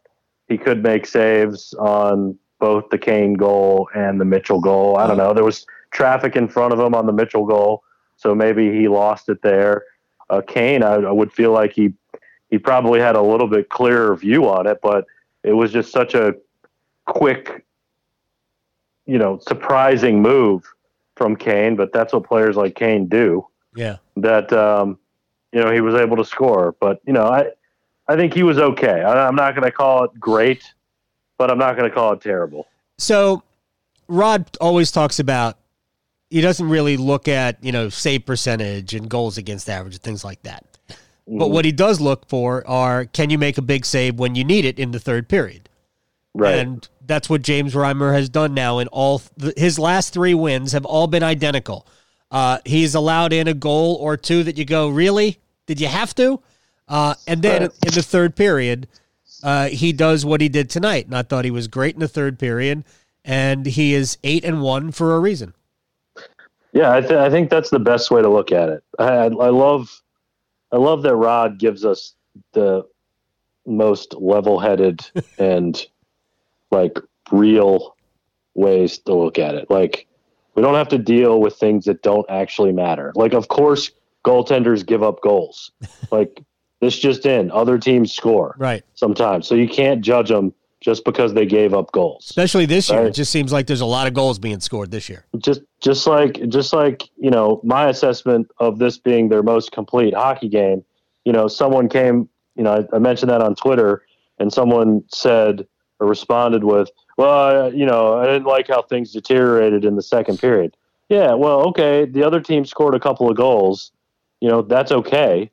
[0.47, 4.97] he could make saves on both the Kane goal and the Mitchell goal.
[4.97, 5.33] I don't know.
[5.33, 7.83] There was traffic in front of him on the Mitchell goal,
[8.17, 9.83] so maybe he lost it there.
[10.29, 11.93] Uh, Kane, I, I would feel like he
[12.49, 15.05] he probably had a little bit clearer view on it, but
[15.43, 16.35] it was just such a
[17.05, 17.65] quick,
[19.05, 20.63] you know, surprising move
[21.15, 21.75] from Kane.
[21.75, 23.45] But that's what players like Kane do.
[23.75, 23.97] Yeah.
[24.17, 24.99] That um,
[25.53, 26.75] you know, he was able to score.
[26.79, 27.51] But you know, I
[28.07, 29.01] I think he was okay.
[29.01, 30.73] I, I'm not going to call it great,
[31.37, 32.67] but I'm not going to call it terrible.
[32.97, 33.43] So,
[34.07, 35.57] Rod always talks about
[36.29, 40.25] he doesn't really look at you know save percentage and goals against average and things
[40.25, 40.65] like that.
[40.89, 41.37] Mm-hmm.
[41.37, 44.43] But what he does look for are can you make a big save when you
[44.43, 45.69] need it in the third period?
[46.33, 46.55] Right.
[46.55, 50.71] And that's what James Reimer has done now in all th- his last three wins
[50.71, 51.85] have all been identical.
[52.31, 55.39] Uh, he's allowed in a goal or two that you go, really?
[55.65, 56.41] Did you have to?
[56.87, 58.87] Uh, and then in the third period,
[59.43, 61.05] uh, he does what he did tonight.
[61.05, 62.83] And I thought he was great in the third period.
[63.25, 65.53] And he is eight and one for a reason.
[66.73, 68.83] Yeah, I, th- I think that's the best way to look at it.
[68.99, 70.01] I, I love,
[70.71, 72.15] I love that Rod gives us
[72.53, 72.85] the
[73.65, 75.05] most level-headed
[75.37, 75.85] and
[76.71, 76.97] like
[77.31, 77.95] real
[78.55, 79.69] ways to look at it.
[79.69, 80.07] Like
[80.55, 83.11] we don't have to deal with things that don't actually matter.
[83.15, 83.91] Like of course
[84.23, 85.71] goaltenders give up goals.
[86.11, 86.41] like
[86.81, 88.83] this just in, other teams score Right.
[88.95, 89.47] sometimes.
[89.47, 92.25] So you can't judge them just because they gave up goals.
[92.25, 92.99] Especially this year.
[92.99, 93.07] Right.
[93.07, 95.25] It just seems like there's a lot of goals being scored this year.
[95.37, 100.13] just just like just like you know my assessment of this being their most complete
[100.13, 100.83] hockey game
[101.25, 104.03] you know someone came you know i, I mentioned that on twitter
[104.39, 105.65] and someone said
[105.99, 110.37] or responded with well you know i didn't like how things deteriorated in the second
[110.39, 110.75] period
[111.09, 113.91] yeah well okay the other team scored a couple of goals
[114.43, 115.49] you know that's okay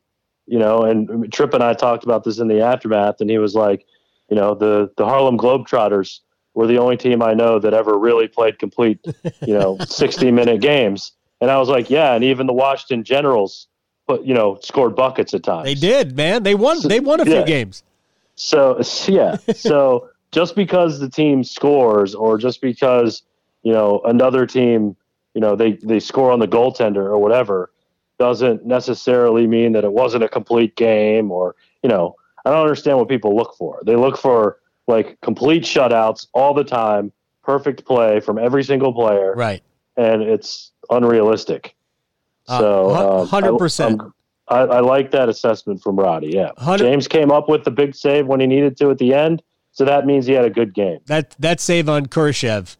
[0.46, 3.54] you know and tripp and i talked about this in the aftermath and he was
[3.54, 3.86] like
[4.28, 6.20] you know the the harlem globetrotters
[6.54, 8.98] were the only team I know that ever really played complete,
[9.46, 11.12] you know, 60 minute games.
[11.40, 12.14] And I was like, yeah.
[12.14, 13.68] And even the Washington Generals,
[14.06, 15.64] but you know, scored buckets at times.
[15.64, 16.42] They did, man.
[16.42, 16.78] They won.
[16.86, 17.82] They won a few games.
[18.34, 19.36] So yeah.
[19.54, 23.22] so just because the team scores or just because,
[23.62, 24.96] you know, another team,
[25.34, 27.70] you know, they, they score on the goaltender or whatever
[28.20, 32.98] doesn't necessarily mean that it wasn't a complete game or, you know, I don't understand
[32.98, 33.80] what people look for.
[33.84, 39.34] They look for like complete shutouts all the time, perfect play from every single player.
[39.34, 39.62] Right.
[39.96, 41.74] and it's unrealistic.
[42.46, 42.90] Uh, So,
[43.22, 43.80] um, 100%.
[43.80, 44.12] I, I'm-
[44.48, 46.30] I, I like that assessment from Roddy.
[46.34, 49.14] Yeah, 100 James came up with the big save when he needed to at the
[49.14, 50.98] end, so that means he had a good game.
[51.06, 52.76] That that save on Kurashev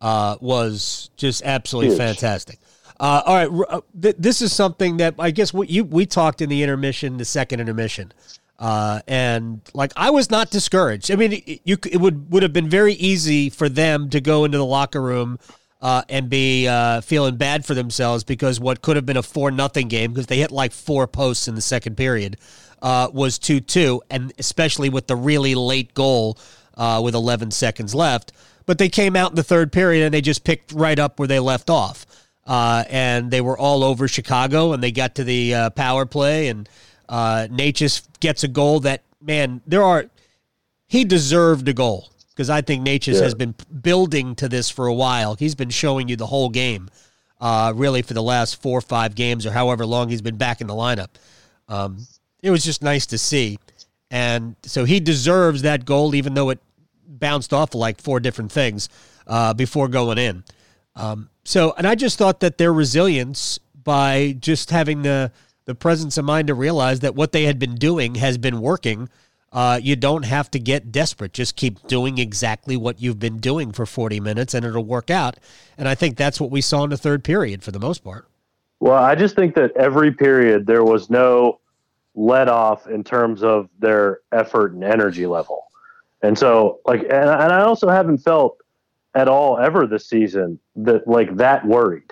[0.00, 1.98] uh, was just absolutely Huge.
[1.98, 2.58] fantastic.
[3.00, 6.40] Uh, all right, uh, th- this is something that I guess we, you we talked
[6.40, 8.12] in the intermission, the second intermission,
[8.58, 11.10] uh, and like I was not discouraged.
[11.10, 14.44] I mean, it, you it would would have been very easy for them to go
[14.44, 15.38] into the locker room.
[15.82, 19.50] Uh, and be uh, feeling bad for themselves because what could have been a four
[19.50, 22.38] nothing game because they hit like four posts in the second period
[22.80, 26.38] uh, was two two, and especially with the really late goal
[27.02, 28.32] with 11 seconds left.
[28.64, 31.28] But they came out in the third period and they just picked right up where
[31.28, 32.06] they left off.
[32.46, 36.48] Uh, and they were all over Chicago and they got to the uh, power play.
[36.48, 36.68] And
[37.08, 40.06] uh, just gets a goal that, man, there are,
[40.86, 43.22] he deserved a goal because I think Necas Yeah.
[43.22, 45.34] has been building to this for a while.
[45.36, 46.90] He's been showing you the whole game,
[47.40, 50.60] uh, really, for the last four or five games or however long he's been back
[50.60, 51.08] in the lineup.
[51.68, 52.06] Um,
[52.42, 53.58] it was just nice to see.
[54.10, 56.60] And so he deserves that goal, even though it
[57.06, 58.88] bounced off like four different things
[59.26, 60.44] uh, before going in.
[60.94, 65.30] Um, so, and I just thought that their resilience by just having the
[65.66, 69.08] the presence of mind to realize that what they had been doing has been working.
[69.52, 71.32] Uh, you don't have to get desperate.
[71.32, 75.36] Just keep doing exactly what you've been doing for 40 minutes and it'll work out.
[75.78, 78.26] And I think that's what we saw in the third period for the most part.
[78.80, 81.60] Well, I just think that every period there was no
[82.14, 85.66] let off in terms of their effort and energy level.
[86.22, 88.58] And so, like, and, and I also haven't felt
[89.14, 92.10] at all ever this season that like that worried.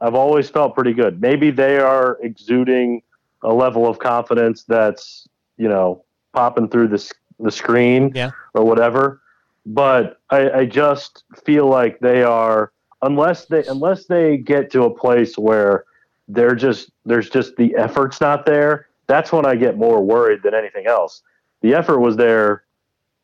[0.00, 1.20] I've always felt pretty good.
[1.20, 3.02] Maybe they are exuding
[3.42, 8.30] a level of confidence that's, you know, popping through the, the screen Yeah.
[8.54, 9.20] or whatever.
[9.66, 12.72] But I, I just feel like they are
[13.02, 15.84] unless they unless they get to a place where
[16.28, 18.88] they're just there's just the effort's not there.
[19.06, 21.22] That's when I get more worried than anything else.
[21.62, 22.64] The effort was there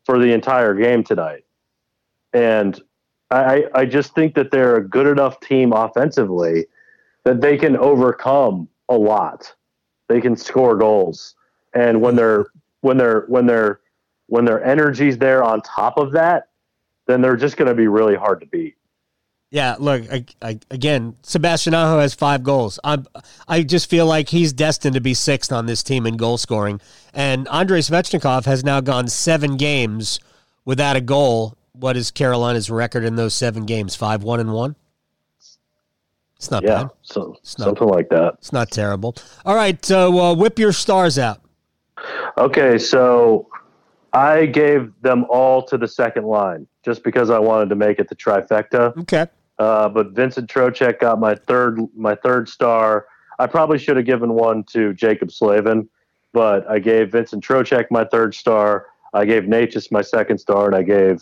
[0.05, 1.43] for the entire game tonight,
[2.33, 2.81] and
[3.29, 6.67] I, I just think that they're a good enough team offensively
[7.23, 9.53] that they can overcome a lot.
[10.09, 11.35] They can score goals,
[11.73, 12.47] and when they're
[12.81, 13.79] when they're when they're
[14.27, 16.49] when their energy's there on top of that,
[17.07, 18.75] then they're just going to be really hard to beat.
[19.49, 22.79] Yeah, look, I, I, again, Sebastian Aho has five goals.
[22.85, 23.05] I'm,
[23.49, 26.79] I just feel like he's destined to be sixth on this team in goal scoring.
[27.13, 30.21] And Andrei Svechnikov has now gone seven games
[30.63, 31.57] without a goal.
[31.73, 33.95] What is Carolina's record in those seven games?
[33.95, 34.75] Five, one, and one?
[36.35, 36.89] It's not Yeah, bad.
[37.03, 38.35] so not- something like that.
[38.39, 39.15] It's not terrible.
[39.45, 41.39] All right, so uh, whip your stars out.
[42.37, 43.47] Okay, so
[44.11, 48.09] I gave them all to the second line just because I wanted to make it
[48.09, 48.97] the trifecta.
[49.01, 49.27] Okay.
[49.59, 53.05] Uh, but Vincent Trocheck got my third my third star.
[53.37, 55.87] I probably should have given one to Jaccob Slavin,
[56.33, 58.87] but I gave Vincent Trocheck my third star.
[59.13, 61.21] I gave Necas my second star, and I gave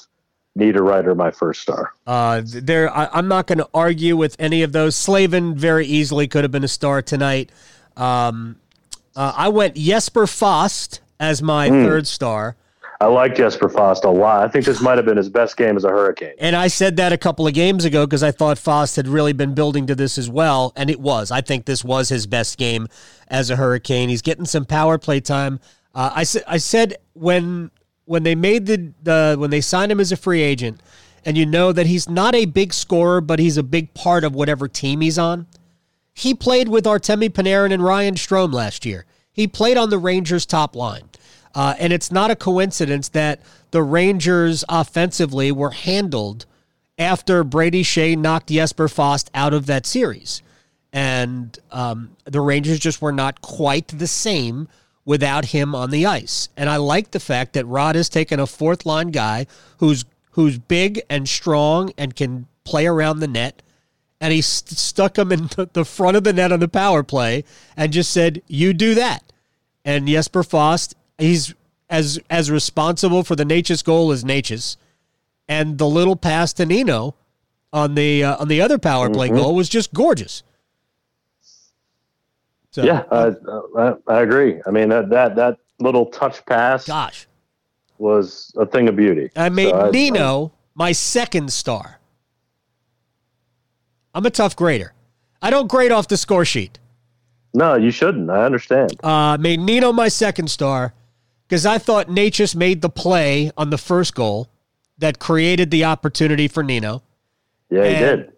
[0.60, 1.94] Niederreiter my first star.
[2.06, 4.96] Uh, there, I, I'm not going to argue with any of those.
[4.96, 7.52] Slavin very easily could have been a star tonight.
[7.98, 8.58] Um,
[9.16, 12.56] uh, I went Jesper Fast as my third star.
[13.02, 14.46] I like Jesper Fast a lot.
[14.46, 16.34] I think this might have been his best game as a Hurricane.
[16.38, 19.32] And I said that a couple of games ago because I thought Fast had really
[19.32, 21.32] been building to this as well, and it was.
[21.32, 22.90] I think this was his best game
[23.30, 24.10] as a Hurricane.
[24.10, 25.62] He's getting some power play time.
[25.96, 27.72] Uh, I said I said when
[28.10, 30.82] when they made the, the when they signed him as a free agent,
[31.24, 34.34] and you know that he's not a big scorer, but he's a big part of
[34.34, 35.46] whatever team he's on.
[36.12, 39.06] He played with Artemi Panarin and Ryan Strome last year.
[39.32, 41.08] He played on the Rangers' top line.
[41.54, 46.48] Uh, and it's not a coincidence that the Rangers offensively were handled
[46.98, 50.42] after Brady Skjei knocked Jesper Fast out of that series.
[50.92, 54.68] And um, the Rangers just were not quite the same
[55.06, 56.50] without him on the ice.
[56.56, 59.48] And I like the fact that Rod has taken a fourth line guy
[59.78, 63.62] who's who's big and strong and can play around the net.
[64.22, 67.44] And he st- stuck him in the front of the net on the power play
[67.76, 69.32] and just said, You do that.
[69.84, 71.54] And Jesper Fast he's
[71.90, 74.78] as as responsible for the Necas goal as Necas,
[75.48, 77.16] and the little pass to Nino
[77.72, 79.38] on the uh, on the other power play mm-hmm.
[79.38, 80.44] goal was just gorgeous.
[82.72, 83.32] So, yeah, uh,
[83.78, 84.62] I, I agree.
[84.66, 87.28] I mean that that that little touch pass, gosh,
[87.98, 89.32] was a thing of beauty.
[89.36, 92.00] I made so Nino I, my second star.
[94.14, 94.94] I'm a tough grader.
[95.42, 96.80] I don't grade off the score sheet.
[97.54, 98.30] No, you shouldn't.
[98.30, 98.94] I understand.
[99.04, 100.94] Uh, made Nino my second star
[101.48, 104.50] because I thought Necas made the play on the first goal
[105.00, 107.02] that created the opportunity for Nino.
[107.70, 108.34] Yeah, he did.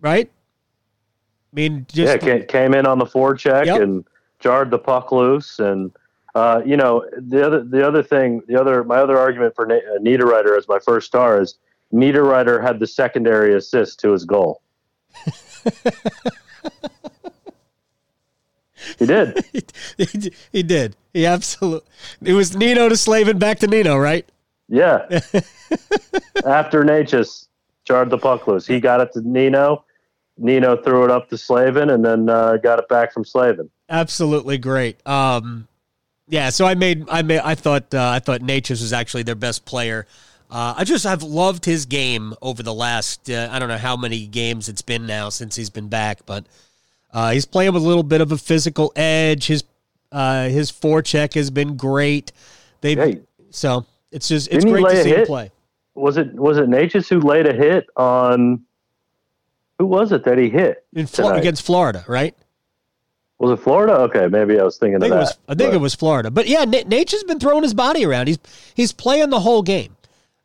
[0.00, 0.30] Right?
[1.56, 3.80] I mean, just yeah, came in on the forecheck yep.
[3.80, 4.04] and
[4.40, 5.58] jarred the puck loose.
[5.58, 5.90] And
[6.34, 9.76] uh, you know, the other the other thing, the other my other argument for Na-
[9.76, 11.56] uh, Niederreiter as my first star is
[11.94, 14.60] Niederreiter had the secondary assist to his goal.
[18.98, 19.44] He did.
[19.96, 20.96] he, he, did.
[21.12, 21.88] He absolutely.
[22.22, 24.26] It was Nino to Slavin back to Nino, right?
[24.68, 25.06] Yeah.
[26.44, 27.48] After Necas
[27.84, 29.84] jarred the puck loose, he got it to Nino.
[30.38, 33.70] Nino threw it up to Slavin and then uh, got it back from Slavin.
[33.88, 35.04] Absolutely great.
[35.06, 35.68] Um,
[36.28, 39.34] yeah, so I made I made I thought uh, I thought Necas was actually their
[39.34, 40.06] best player.
[40.50, 43.96] Uh, I just I've loved his game over the last uh, I don't know how
[43.96, 46.44] many games it's been now since he's been back, but
[47.12, 49.46] uh, he's playing with a little bit of a physical edge.
[49.46, 49.64] His
[50.12, 52.32] uh, his forecheck has been great.
[52.80, 53.20] They hey,
[53.50, 55.50] so it's just it's great to see him play.
[55.94, 58.65] Was it was it Necas who laid a hit on?
[59.78, 62.04] Who was it that he hit in against Florida?
[62.08, 62.34] Right?
[63.38, 63.94] Was it Florida?
[63.94, 65.18] Okay, maybe I was thinking I think of that.
[65.18, 65.76] It was, I think but.
[65.76, 68.28] it was Florida, but yeah, N- Nature's been throwing his body around.
[68.28, 68.38] He's
[68.74, 69.96] he's playing the whole game.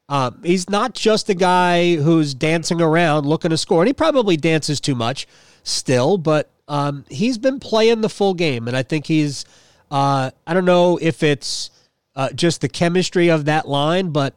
[0.10, 4.36] Um, he's not just a guy who's dancing around looking to score, and he probably
[4.36, 5.26] dances too much
[5.64, 9.46] still, but um, he's been playing the full game, and I think he's.
[9.90, 11.70] Uh, I don't know if it's
[12.16, 14.34] uh, just the chemistry of that line, but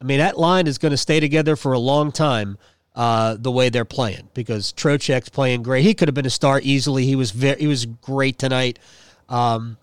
[0.00, 2.58] I mean that line is going to stay together for a long time.
[2.98, 5.84] Uh, the way they're playing because Trocheck's playing great.
[5.84, 7.04] He could have been a star easily.
[7.04, 8.80] He was very, he was great tonight.
[9.28, 9.76] Um,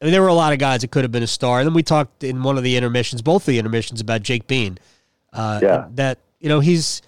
[0.00, 1.60] I mean, there were a lot of guys that could have been a star.
[1.60, 4.78] And then we talked in one of the intermissions, both the intermissions, about Jake Bean.
[5.34, 5.88] Uh, yeah.
[5.96, 7.02] That you know he's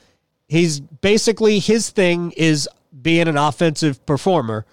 [0.49, 2.69] he's basically his thing is
[3.01, 4.67] being an offensive performer.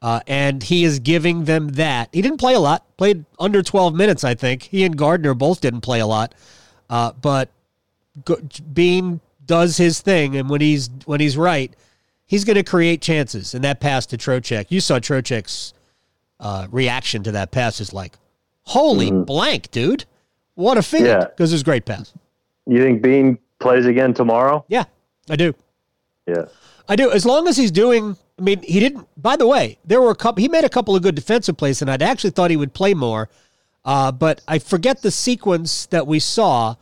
[0.00, 2.08] Uh, and he is giving them that.
[2.10, 4.62] He didn't play a lot, played under 12 minutes, I think.
[4.62, 6.34] He and Gardiner both didn't play a lot.
[6.88, 7.50] Uh, but
[8.72, 11.74] Bean does his thing, and when he's when he's right,
[12.26, 13.54] he's going to create chances.
[13.54, 15.74] And that pass to Trocheck, you saw Trocheck's
[16.40, 18.14] uh, reaction to that pass is like,
[18.62, 19.24] holy mm-hmm.
[19.24, 20.04] blank, dude.
[20.54, 21.02] What a feat.
[21.02, 21.28] Because yeah.
[21.38, 22.12] it was a great pass.
[22.66, 24.64] You think Bean plays again tomorrow?
[24.68, 24.84] Yeah,
[25.28, 25.54] I do.
[26.26, 26.46] Yeah.
[26.88, 27.10] I do.
[27.10, 29.08] As long as he's doing, I mean, he didn't.
[29.16, 30.42] By the way, there were a couple.
[30.42, 32.94] He made a couple of good defensive plays, and I'd actually thought he would play
[32.94, 33.28] more.
[33.84, 36.76] Uh, but I forget the sequence that we saw.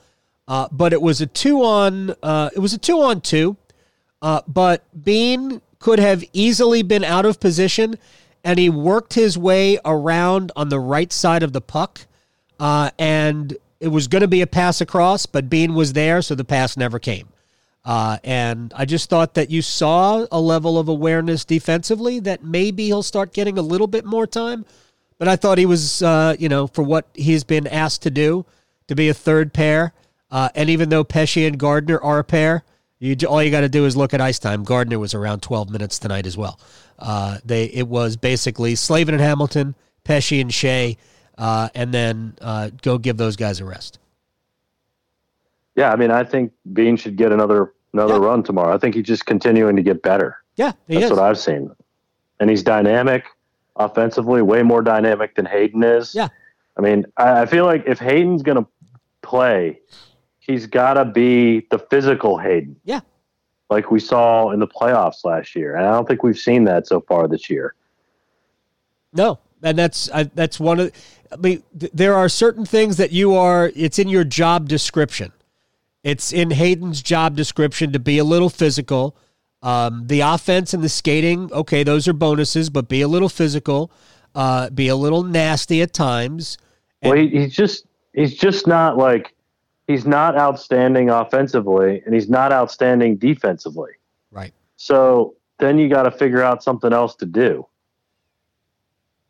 [0.52, 2.14] Uh, but it was a two on.
[2.22, 3.56] Uh, it was a two on two.
[4.20, 7.98] Uh, but Bean could have easily been out of position,
[8.44, 12.02] and he worked his way around on the right side of the puck,
[12.60, 16.34] uh, and it was going to be a pass across, but Bean was there, so
[16.34, 17.28] the pass never came.
[17.82, 22.84] Uh, and I just thought that you saw a level of awareness defensively that maybe
[22.84, 24.66] he'll start getting a little bit more time.
[25.16, 28.44] But I thought he was, uh, you know, for what he's been asked to do,
[28.88, 29.94] to be a third pair.
[30.32, 32.64] Uh, and even though Pesce and Gardiner are a pair,
[32.98, 34.64] you all you got to do is look at ice time.
[34.64, 36.58] Gardiner was around 12 minutes tonight as well.
[36.98, 39.74] Uh, they it was basically Slavin and Hamilton,
[40.04, 40.96] Pesce and Skjei,
[41.36, 43.98] uh, and then uh, go give those guys a rest.
[45.76, 48.26] Yeah, I mean, I think Bean should get another another yeah.
[48.26, 48.74] run tomorrow.
[48.74, 50.38] I think he's just continuing to get better.
[50.56, 51.10] Yeah, that's is.
[51.10, 51.70] what I've seen,
[52.40, 53.24] and he's dynamic
[53.76, 56.14] offensively, way more dynamic than Haydn is.
[56.14, 56.28] Yeah,
[56.76, 58.66] I mean, I, I feel like if Haydn's going to
[59.22, 59.80] play,
[60.42, 62.76] he's got to be the physical Haydn.
[62.84, 63.00] Yeah.
[63.70, 65.76] Like we saw in the playoffs last year.
[65.76, 67.74] And I don't think we've seen that so far this year.
[69.14, 70.92] No, and that's I, that's one of.
[71.30, 73.70] I mean, th- there are certain things that you are.
[73.74, 75.32] It's in your job description.
[76.02, 79.16] It's in Haydn's job description to be a little physical.
[79.62, 83.92] Um, the offense and the skating, okay, those are bonuses, but be a little physical,
[84.34, 86.58] uh, be a little nasty at times.
[87.02, 89.31] Well, he, he's just he's just not like
[89.92, 93.92] he's not outstanding offensively, and he's not outstanding defensively.
[94.30, 94.52] Right.
[94.76, 97.66] So then you got to figure out something else to do,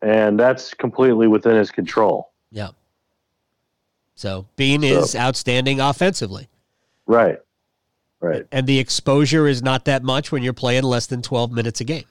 [0.01, 2.31] and that's completely within his control.
[2.51, 2.69] Yeah.
[4.15, 6.49] So Bean is outstanding offensively.
[7.07, 7.39] Right.
[8.21, 8.47] Right.
[8.53, 11.85] and the exposure is not that much when you're playing less than 12 minutes a
[11.85, 12.05] game.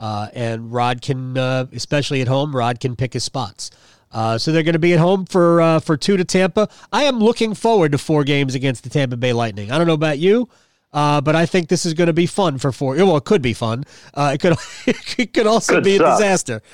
[0.00, 3.70] Uh, and Rod can, uh, especially at home, Rod can pick his spots.
[4.14, 6.68] Uh, so they're going to be at home for uh, for two to Tampa.
[6.92, 9.70] I am looking forward to four games against the Tampa Bay Lightning.
[9.72, 10.48] I don't know about you,
[10.92, 12.94] uh, but I think this is going to be fun for four.
[12.94, 13.84] Well, it could be fun.
[14.14, 14.56] Uh, it could
[15.18, 16.06] it could also Could be suck.
[16.06, 16.62] a disaster.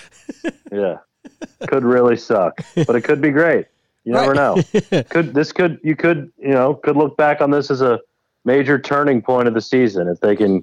[0.73, 0.99] Yeah.
[1.67, 3.67] could really suck, but it could be great.
[4.05, 4.63] You never know.
[5.11, 8.01] Could this could you could you know could look back on this as a
[8.45, 10.63] major turning point of the season if they can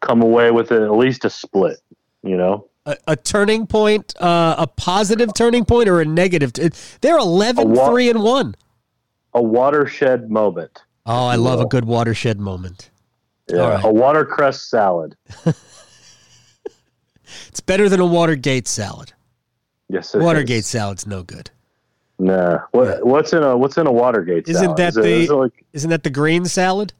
[0.00, 1.78] come away with at least a split.
[2.22, 6.52] You know, A, a turning point, uh, a positive turning point, or a negative.
[6.54, 6.70] T-
[7.02, 8.54] they're 11 wa- 3 and 1.
[9.34, 10.82] a watershed moment.
[11.04, 12.90] Oh, I love a good watershed moment.
[13.48, 13.84] Yeah, right.
[13.84, 15.16] a watercress salad.
[17.48, 19.12] It's better than a Watergate salad.
[19.90, 20.66] Yes, it Watergate is.
[20.66, 21.50] salad's no good.
[22.18, 22.60] Nah.
[22.72, 24.76] What, What's in a What's in a Watergate Isn't salad?
[24.78, 26.92] that is the- is like, isn't that the green salad?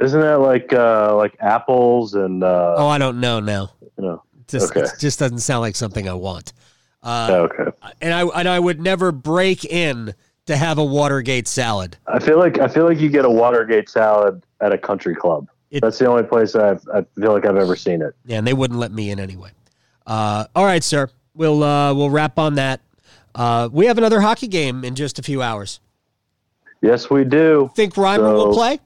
[0.00, 3.70] Isn't that like uh, like apples and uh, Oh, I don't know now.
[3.98, 4.22] you know?
[4.54, 4.86] It just, Okay.
[4.98, 6.52] just doesn't sound like something I want.
[7.02, 7.70] Uh, okay.
[8.02, 10.14] and I and I would never break in
[10.46, 11.96] to have a Watergate salad.
[12.06, 15.48] I feel like I feel like you get a Watergate salad at a country club.
[15.70, 18.14] It- That's the only place I've, I feel like I've ever seen it.
[18.26, 19.50] Yeah, and they wouldn't let me in anyway.
[20.06, 21.08] Uh, all right, sir.
[21.34, 22.80] We'll uh, we'll wrap on that.
[23.34, 25.78] Uh, we have another hockey game in just a few hours.
[26.82, 27.70] Yes, we do.
[27.76, 28.80] Think Reimer will play?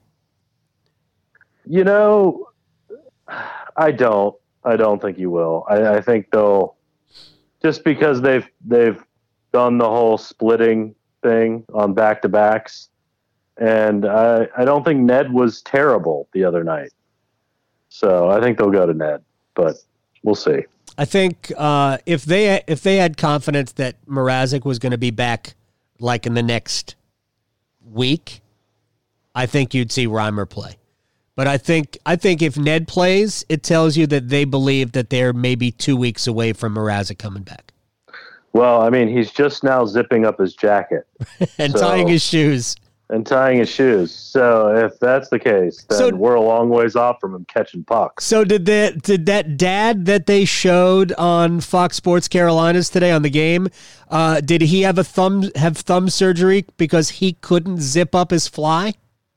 [1.65, 2.47] You know,
[3.75, 4.35] I don't.
[4.65, 5.65] I don't think you will.
[5.69, 6.75] I, I think they'll
[7.61, 9.01] just because they've they've
[9.53, 12.89] done the whole splitting thing on back to backs,
[13.57, 16.91] and I I don't think Ned was terrible the other night.
[17.89, 19.77] So I think they'll go to Ned, but
[20.23, 20.65] we'll see.
[20.97, 25.11] I think uh, if they if they had confidence that Mrazek was going to be
[25.11, 25.55] back
[25.99, 26.95] like in the next
[27.91, 28.41] week,
[29.33, 30.77] I think you'd see Reimer play.
[31.35, 35.09] But I think I think if Ned plays, it tells you that they believe that
[35.09, 37.73] they're maybe two weeks away from Mrazek coming back
[38.53, 41.05] Well, I mean, he's just now zipping up his jacket
[41.59, 42.75] and So- tying his shoes.
[43.09, 44.11] and tying his shoes.
[44.15, 47.83] So if that's the case, then So- we're a long ways off from him catching
[47.83, 48.23] pucks.
[48.23, 53.21] So did that did that dad that they showed on Fox Sports Carolinas today on
[53.23, 53.67] the game?
[54.09, 58.47] Uh, did he have a thumb have thumb surgery because he couldn't zip up his
[58.47, 58.93] fly?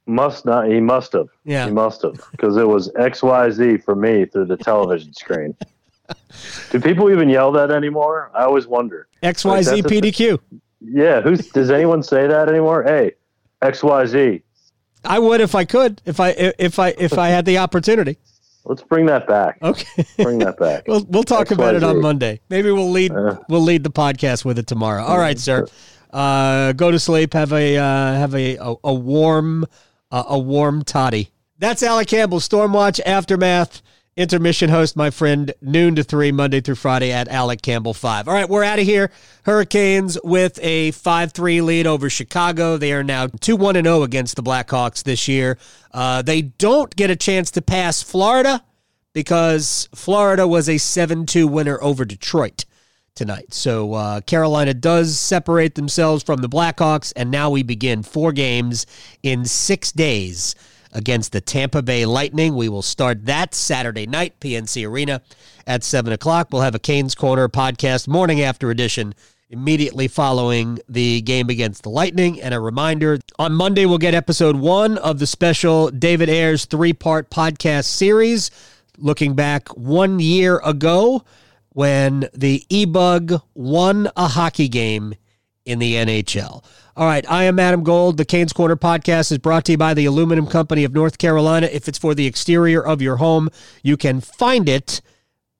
[0.08, 0.66] Must not.
[0.68, 1.28] He must have.
[1.44, 1.66] Yeah.
[1.66, 5.54] He must have because it was X Y Z for me through the television screen.
[6.70, 8.30] Do people even yell that anymore?
[8.34, 9.06] I always wonder.
[9.22, 9.88] XYZ Like, that's a-
[10.80, 11.20] Yeah.
[11.20, 12.82] Who's does anyone say that anymore?
[12.84, 13.12] Hey,
[13.60, 14.42] X Y Z.
[15.04, 18.16] I would if I could, if I if I if I had the opportunity.
[18.64, 19.58] Let's bring that back.
[19.62, 20.04] Okay.
[20.18, 20.84] Bring that back.
[20.88, 22.40] We'll we'll talk about it on Monday.
[22.48, 23.12] Maybe we'll lead
[23.48, 25.04] we'll lead the podcast with it tomorrow.
[25.04, 25.66] All right, sir.
[26.10, 27.34] Uh, go to sleep.
[27.34, 27.82] Have a uh,
[28.14, 29.66] have a a, a warm
[30.10, 31.30] uh, a warm toddy.
[31.58, 33.82] That's Alec Campbell, Stormwatch Aftermath
[34.18, 38.26] intermission host, my friend, noon to three Monday through Friday at Alec Campbell five.
[38.26, 39.10] All right, we're out of here.
[39.44, 42.76] Hurricanes with a five three lead over Chicago.
[42.76, 45.56] They are now two one and zero against the Blackhawks this year.
[45.92, 48.64] Uh, they don't get a chance to pass Florida
[49.14, 52.64] because Florida was a 7 2 winner over Detroit
[53.18, 53.52] tonight.
[53.52, 58.86] So uh, Carolina does separate themselves from the Blackhawks, and now we begin four games
[59.24, 60.54] in six days
[60.92, 62.54] against the Tampa Bay Lightning.
[62.54, 65.20] We will start that Saturday night, PNC Arena
[65.66, 66.48] at 7 o'clock.
[66.52, 69.14] We'll have a Canes Corner podcast morning after edition
[69.50, 72.40] immediately following the game against the Lightning.
[72.40, 76.92] And a reminder on Monday, we'll get episode one of the special David Ayres three
[76.92, 78.52] part podcast series,
[78.96, 81.24] looking back one year ago
[81.78, 85.14] when the E Bug won a hockey game
[85.64, 86.64] in the NHL.
[86.96, 88.16] All right, I am Adam Gold.
[88.16, 91.68] The Canes Corner podcast is brought to you by the Aluminum Company of North Carolina.
[91.70, 93.48] If it's for the exterior of your home,
[93.84, 95.00] you can find it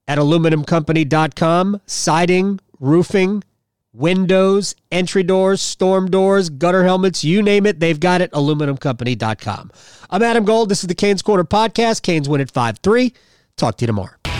[0.08, 1.82] at aluminumcompany.com.
[1.86, 3.44] Siding, roofing,
[3.92, 8.32] windows, entry doors, storm doors, gutter helmets, you name it, they've got it.
[8.32, 9.70] AluminumCompany.com.
[10.10, 10.68] I'm Adam Gold.
[10.68, 12.02] This is the Canes Corner Podcast.
[12.02, 13.14] Canes win at 5 3.
[13.56, 14.17] Talk to you tomorrow.